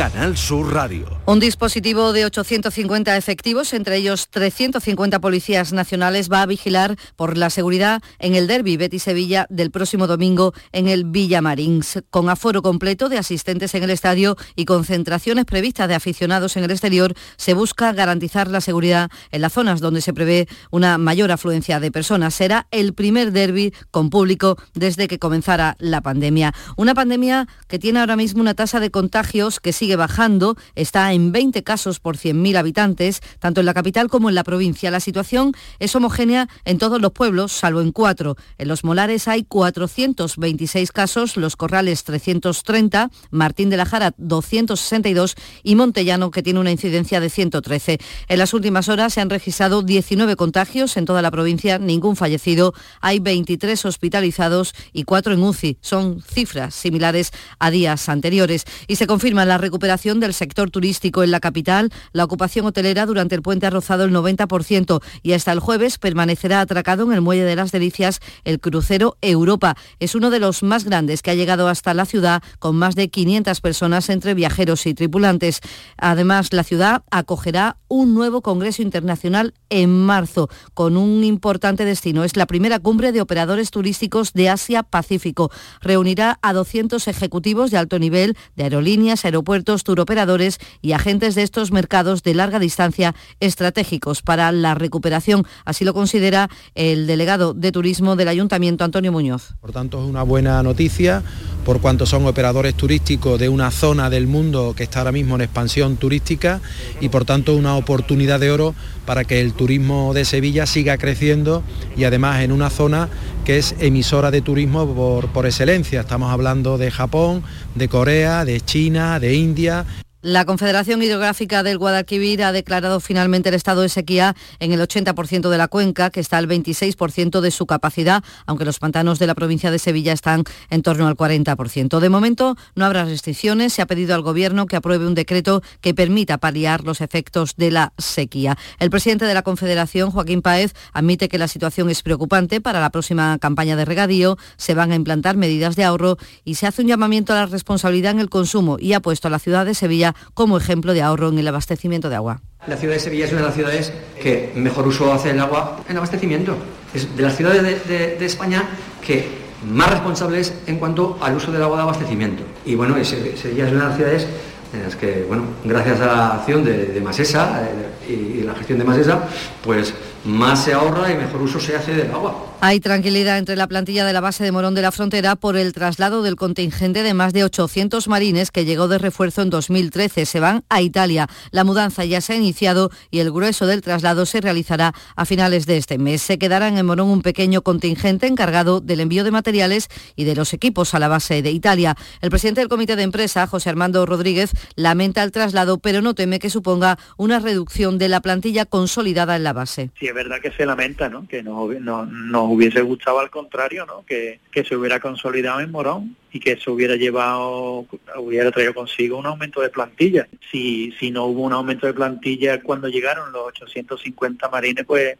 [0.00, 1.04] Canal Sur Radio.
[1.26, 7.50] Un dispositivo de 850 efectivos, entre ellos 350 policías nacionales, va a vigilar por la
[7.50, 13.18] seguridad en el derby Betis-Sevilla del próximo domingo en el Villamarins, con aforo completo de
[13.18, 17.12] asistentes en el estadio y concentraciones previstas de aficionados en el exterior.
[17.36, 21.92] Se busca garantizar la seguridad en las zonas donde se prevé una mayor afluencia de
[21.92, 22.32] personas.
[22.32, 26.54] Será el primer derby con público desde que comenzara la pandemia.
[26.76, 31.32] Una pandemia que tiene ahora mismo una tasa de contagios que sigue bajando, está en
[31.32, 34.90] 20 casos por 100.000 habitantes, tanto en la capital como en la provincia.
[34.90, 38.36] La situación es homogénea en todos los pueblos, salvo en cuatro.
[38.58, 45.74] En Los Molares hay 426 casos, Los Corrales 330, Martín de la Jara 262 y
[45.74, 47.98] Montellano, que tiene una incidencia de 113.
[48.28, 52.74] En las últimas horas se han registrado 19 contagios en toda la provincia, ningún fallecido.
[53.00, 55.78] Hay 23 hospitalizados y 4 en UCI.
[55.80, 58.64] Son cifras similares a días anteriores.
[58.86, 61.90] Y se confirma la recuperación del sector turístico en la capital.
[62.12, 66.60] La ocupación hotelera durante el puente ha rozado el 90% y hasta el jueves permanecerá
[66.60, 69.76] atracado en el Muelle de las Delicias el crucero Europa.
[70.00, 73.10] Es uno de los más grandes que ha llegado hasta la ciudad con más de
[73.10, 75.60] 500 personas entre viajeros y tripulantes.
[75.96, 82.24] Además, la ciudad acogerá un nuevo Congreso Internacional en marzo con un importante destino.
[82.24, 85.52] Es la primera cumbre de operadores turísticos de Asia-Pacífico.
[85.80, 91.72] Reunirá a 200 ejecutivos de alto nivel de aerolíneas, aeropuertos, turoperadores y agentes de estos
[91.72, 95.46] mercados de larga distancia estratégicos para la recuperación.
[95.64, 99.54] Así lo considera el delegado de turismo del Ayuntamiento, Antonio Muñoz.
[99.60, 101.22] Por tanto, es una buena noticia
[101.64, 105.42] por cuanto son operadores turísticos de una zona del mundo que está ahora mismo en
[105.42, 106.60] expansión turística
[107.00, 111.62] y por tanto una oportunidad de oro para que el turismo de Sevilla siga creciendo
[111.96, 113.08] y además en una zona
[113.50, 116.02] que es emisora de turismo por, por excelencia.
[116.02, 117.42] Estamos hablando de Japón,
[117.74, 119.86] de Corea, de China, de India.
[120.22, 125.48] La Confederación Hidrográfica del Guadalquivir ha declarado finalmente el estado de sequía en el 80%
[125.48, 129.34] de la cuenca, que está al 26% de su capacidad, aunque los pantanos de la
[129.34, 132.00] provincia de Sevilla están en torno al 40%.
[132.00, 133.72] De momento no habrá restricciones.
[133.72, 137.70] Se ha pedido al Gobierno que apruebe un decreto que permita paliar los efectos de
[137.70, 138.58] la sequía.
[138.78, 142.60] El presidente de la Confederación, Joaquín Paez, admite que la situación es preocupante.
[142.60, 146.66] Para la próxima campaña de regadío se van a implantar medidas de ahorro y se
[146.66, 149.64] hace un llamamiento a la responsabilidad en el consumo y ha puesto a la ciudad
[149.64, 152.40] de Sevilla como ejemplo de ahorro en el abastecimiento de agua.
[152.66, 155.80] La ciudad de Sevilla es una de las ciudades que mejor uso hace el agua
[155.88, 156.56] en abastecimiento.
[156.92, 158.64] Es de las ciudades de, España
[159.04, 159.28] que
[159.66, 162.42] más responsables en cuanto al uso del agua de abastecimiento.
[162.64, 164.26] Y bueno, Sevilla es una de las ciudades
[164.72, 168.78] en las que, bueno, gracias a la acción de, Masesa eh, y, y la gestión
[168.78, 169.24] de Masesa,
[169.64, 169.94] pues
[170.24, 172.46] más se ahorra y mejor uso se hace del agua.
[172.62, 175.72] Hay tranquilidad entre la plantilla de la base de Morón de la Frontera por el
[175.72, 180.26] traslado del contingente de más de 800 marines que llegó de refuerzo en 2013.
[180.26, 181.26] Se van a Italia.
[181.52, 185.64] La mudanza ya se ha iniciado y el grueso del traslado se realizará a finales
[185.64, 186.20] de este mes.
[186.20, 190.52] Se quedarán en Morón un pequeño contingente encargado del envío de materiales y de los
[190.52, 191.96] equipos a la base de Italia.
[192.20, 196.38] El presidente del comité de empresa, José Armando Rodríguez, lamenta el traslado, pero no teme
[196.38, 199.90] que suponga una reducción de la plantilla consolidada en la base.
[199.98, 201.26] Sí, es verdad que se lamenta, ¿no?
[201.26, 204.04] Que no, no, no hubiese gustado al contrario, ¿no?
[204.04, 207.86] Que, que se hubiera consolidado en Morón y que eso hubiera llevado,
[208.16, 210.28] hubiera traído consigo un aumento de plantilla.
[210.50, 215.16] Si, si no hubo un aumento de plantilla cuando llegaron los 850 marines, pues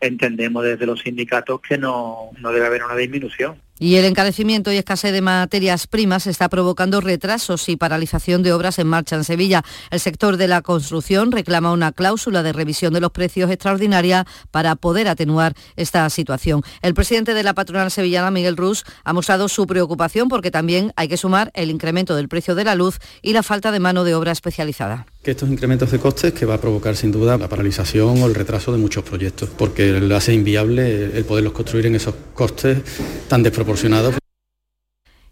[0.00, 3.60] entendemos desde los sindicatos que no, no debe haber una disminución.
[3.82, 8.78] Y el encarecimiento y escasez de materias primas está provocando retrasos y paralización de obras
[8.78, 9.64] en marcha en Sevilla.
[9.90, 14.76] El sector de la construcción reclama una cláusula de revisión de los precios extraordinaria para
[14.76, 16.62] poder atenuar esta situación.
[16.82, 21.08] El presidente de la patronal sevillana, Miguel Rus, ha mostrado su preocupación porque también hay
[21.08, 24.14] que sumar el incremento del precio de la luz y la falta de mano de
[24.14, 25.06] obra especializada.
[25.22, 28.34] Que estos incrementos de costes que va a provocar sin duda la paralización o el
[28.34, 32.78] retraso de muchos proyectos, porque lo hace inviable el poderlos construir en esos costes
[33.28, 34.19] tan desproporcionados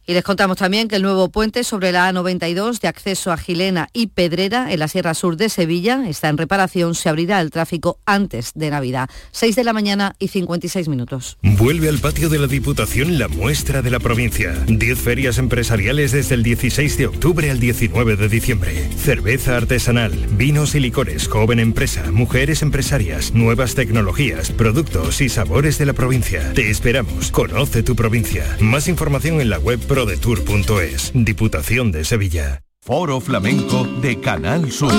[0.09, 3.88] y les contamos también que el nuevo puente sobre la A92 de acceso a Gilena
[3.92, 6.94] y Pedrera en la Sierra Sur de Sevilla está en reparación.
[6.94, 9.11] Se abrirá el tráfico antes de Navidad.
[9.32, 11.36] 6 de la mañana y 56 minutos.
[11.42, 14.54] Vuelve al patio de la Diputación la muestra de la provincia.
[14.66, 18.88] 10 ferias empresariales desde el 16 de octubre al 19 de diciembre.
[18.96, 25.84] Cerveza artesanal, vinos y licores, joven empresa, mujeres empresarias, nuevas tecnologías, productos y sabores de
[25.84, 26.54] la provincia.
[26.54, 27.30] Te esperamos.
[27.30, 28.56] Conoce tu provincia.
[28.59, 32.62] Más información en la web prodetour.es, Diputación de Sevilla.
[32.80, 34.92] Foro Flamenco de Canal Sur.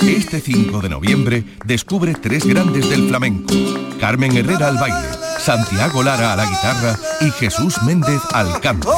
[0.00, 3.52] Este 5 de noviembre descubre tres grandes del flamenco.
[4.00, 8.90] Carmen Herrera al baile, Santiago Lara a la guitarra y Jesús Méndez al canto.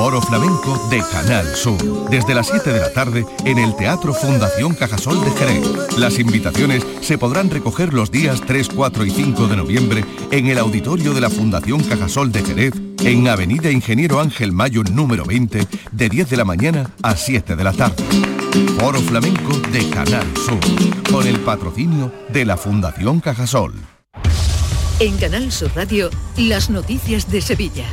[0.00, 2.08] Foro Flamenco de Canal Sur.
[2.08, 5.98] Desde las 7 de la tarde en el Teatro Fundación Cajasol de Jerez.
[5.98, 10.56] Las invitaciones se podrán recoger los días 3, 4 y 5 de noviembre en el
[10.56, 12.72] auditorio de la Fundación Cajasol de Jerez
[13.04, 17.62] en Avenida Ingeniero Ángel Mayo número 20 de 10 de la mañana a 7 de
[17.62, 18.02] la tarde.
[18.78, 20.60] Foro Flamenco de Canal Sur
[21.12, 23.74] con el patrocinio de la Fundación Cajasol.
[24.98, 27.84] En Canal Sur Radio, las noticias de Sevilla.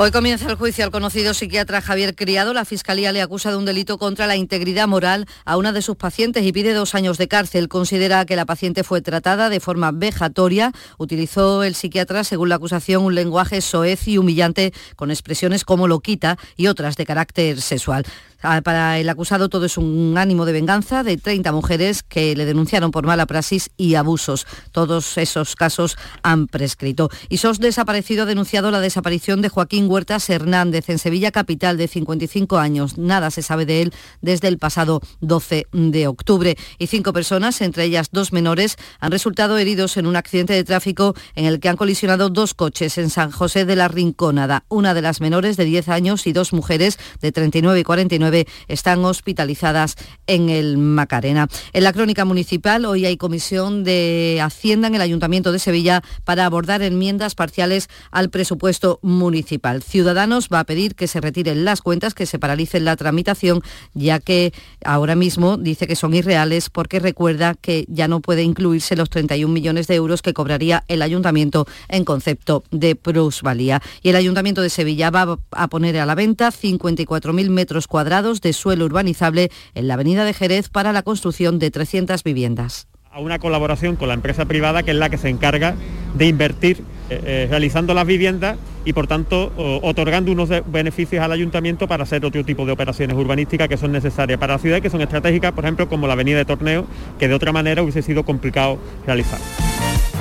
[0.00, 2.54] Hoy comienza el juicio al conocido psiquiatra Javier Criado.
[2.54, 5.96] La Fiscalía le acusa de un delito contra la integridad moral a una de sus
[5.96, 7.66] pacientes y pide dos años de cárcel.
[7.66, 10.70] Considera que la paciente fue tratada de forma vejatoria.
[10.98, 16.38] Utilizó el psiquiatra, según la acusación, un lenguaje soez y humillante con expresiones como loquita
[16.56, 18.06] y otras de carácter sexual.
[18.40, 22.44] Ah, para el acusado todo es un ánimo de venganza de 30 mujeres que le
[22.44, 24.46] denunciaron por mala praxis y abusos.
[24.70, 27.10] Todos esos casos han prescrito.
[27.28, 31.88] Y SOS Desaparecido ha denunciado la desaparición de Joaquín Huertas Hernández en Sevilla Capital de
[31.88, 32.96] 55 años.
[32.96, 36.56] Nada se sabe de él desde el pasado 12 de octubre.
[36.78, 41.16] Y cinco personas, entre ellas dos menores, han resultado heridos en un accidente de tráfico
[41.34, 44.64] en el que han colisionado dos coches en San José de la Rinconada.
[44.68, 48.27] Una de las menores de 10 años y dos mujeres de 39 y 49
[48.68, 51.48] están hospitalizadas en el Macarena.
[51.72, 56.46] En la crónica municipal hoy hay comisión de Hacienda en el Ayuntamiento de Sevilla para
[56.46, 59.82] abordar enmiendas parciales al presupuesto municipal.
[59.82, 63.62] Ciudadanos va a pedir que se retiren las cuentas, que se paralice la tramitación,
[63.94, 64.52] ya que
[64.84, 69.52] ahora mismo dice que son irreales porque recuerda que ya no puede incluirse los 31
[69.52, 73.82] millones de euros que cobraría el ayuntamiento en concepto de plusvalía.
[74.02, 78.52] Y el Ayuntamiento de Sevilla va a poner a la venta 54.000 metros cuadrados de
[78.52, 82.88] suelo urbanizable en la avenida de Jerez para la construcción de 300 viviendas.
[83.12, 85.76] A una colaboración con la empresa privada que es la que se encarga
[86.14, 89.52] de invertir eh, eh, realizando las viviendas y por tanto
[89.82, 94.38] otorgando unos beneficios al ayuntamiento para hacer otro tipo de operaciones urbanísticas que son necesarias
[94.38, 96.86] para la ciudad que son estratégicas, por ejemplo, como la avenida de Torneo,
[97.18, 99.38] que de otra manera hubiese sido complicado realizar.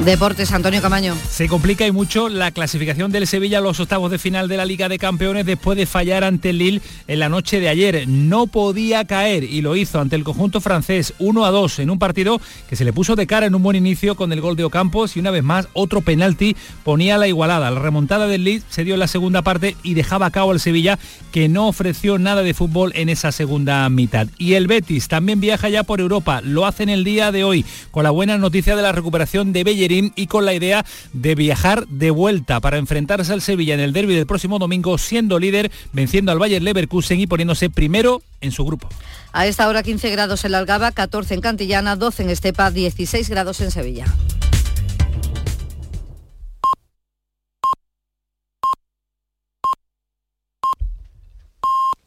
[0.05, 1.15] Deportes, Antonio Camaño.
[1.27, 4.63] Se complica y mucho la clasificación del Sevilla a los octavos de final de la
[4.63, 8.07] Liga de Campeones después de fallar ante el Lille en la noche de ayer.
[8.07, 11.97] No podía caer y lo hizo ante el conjunto francés 1 a 2 en un
[11.97, 12.39] partido
[12.69, 15.17] que se le puso de cara en un buen inicio con el gol de Ocampos
[15.17, 17.71] y una vez más otro penalti ponía la igualada.
[17.71, 20.59] La remontada del Lille se dio en la segunda parte y dejaba a cabo al
[20.59, 20.99] Sevilla
[21.31, 24.27] que no ofreció nada de fútbol en esa segunda mitad.
[24.37, 26.41] Y el Betis también viaja ya por Europa.
[26.43, 29.63] Lo hace en el día de hoy con la buena noticia de la recuperación de
[29.91, 34.15] Y con la idea de viajar de vuelta para enfrentarse al Sevilla en el derby
[34.15, 38.89] del próximo domingo, siendo líder, venciendo al Bayern Leverkusen y poniéndose primero en su grupo.
[39.33, 43.29] A esta hora 15 grados en la Algaba, 14 en Cantillana, 12 en Estepa, 16
[43.29, 44.05] grados en Sevilla.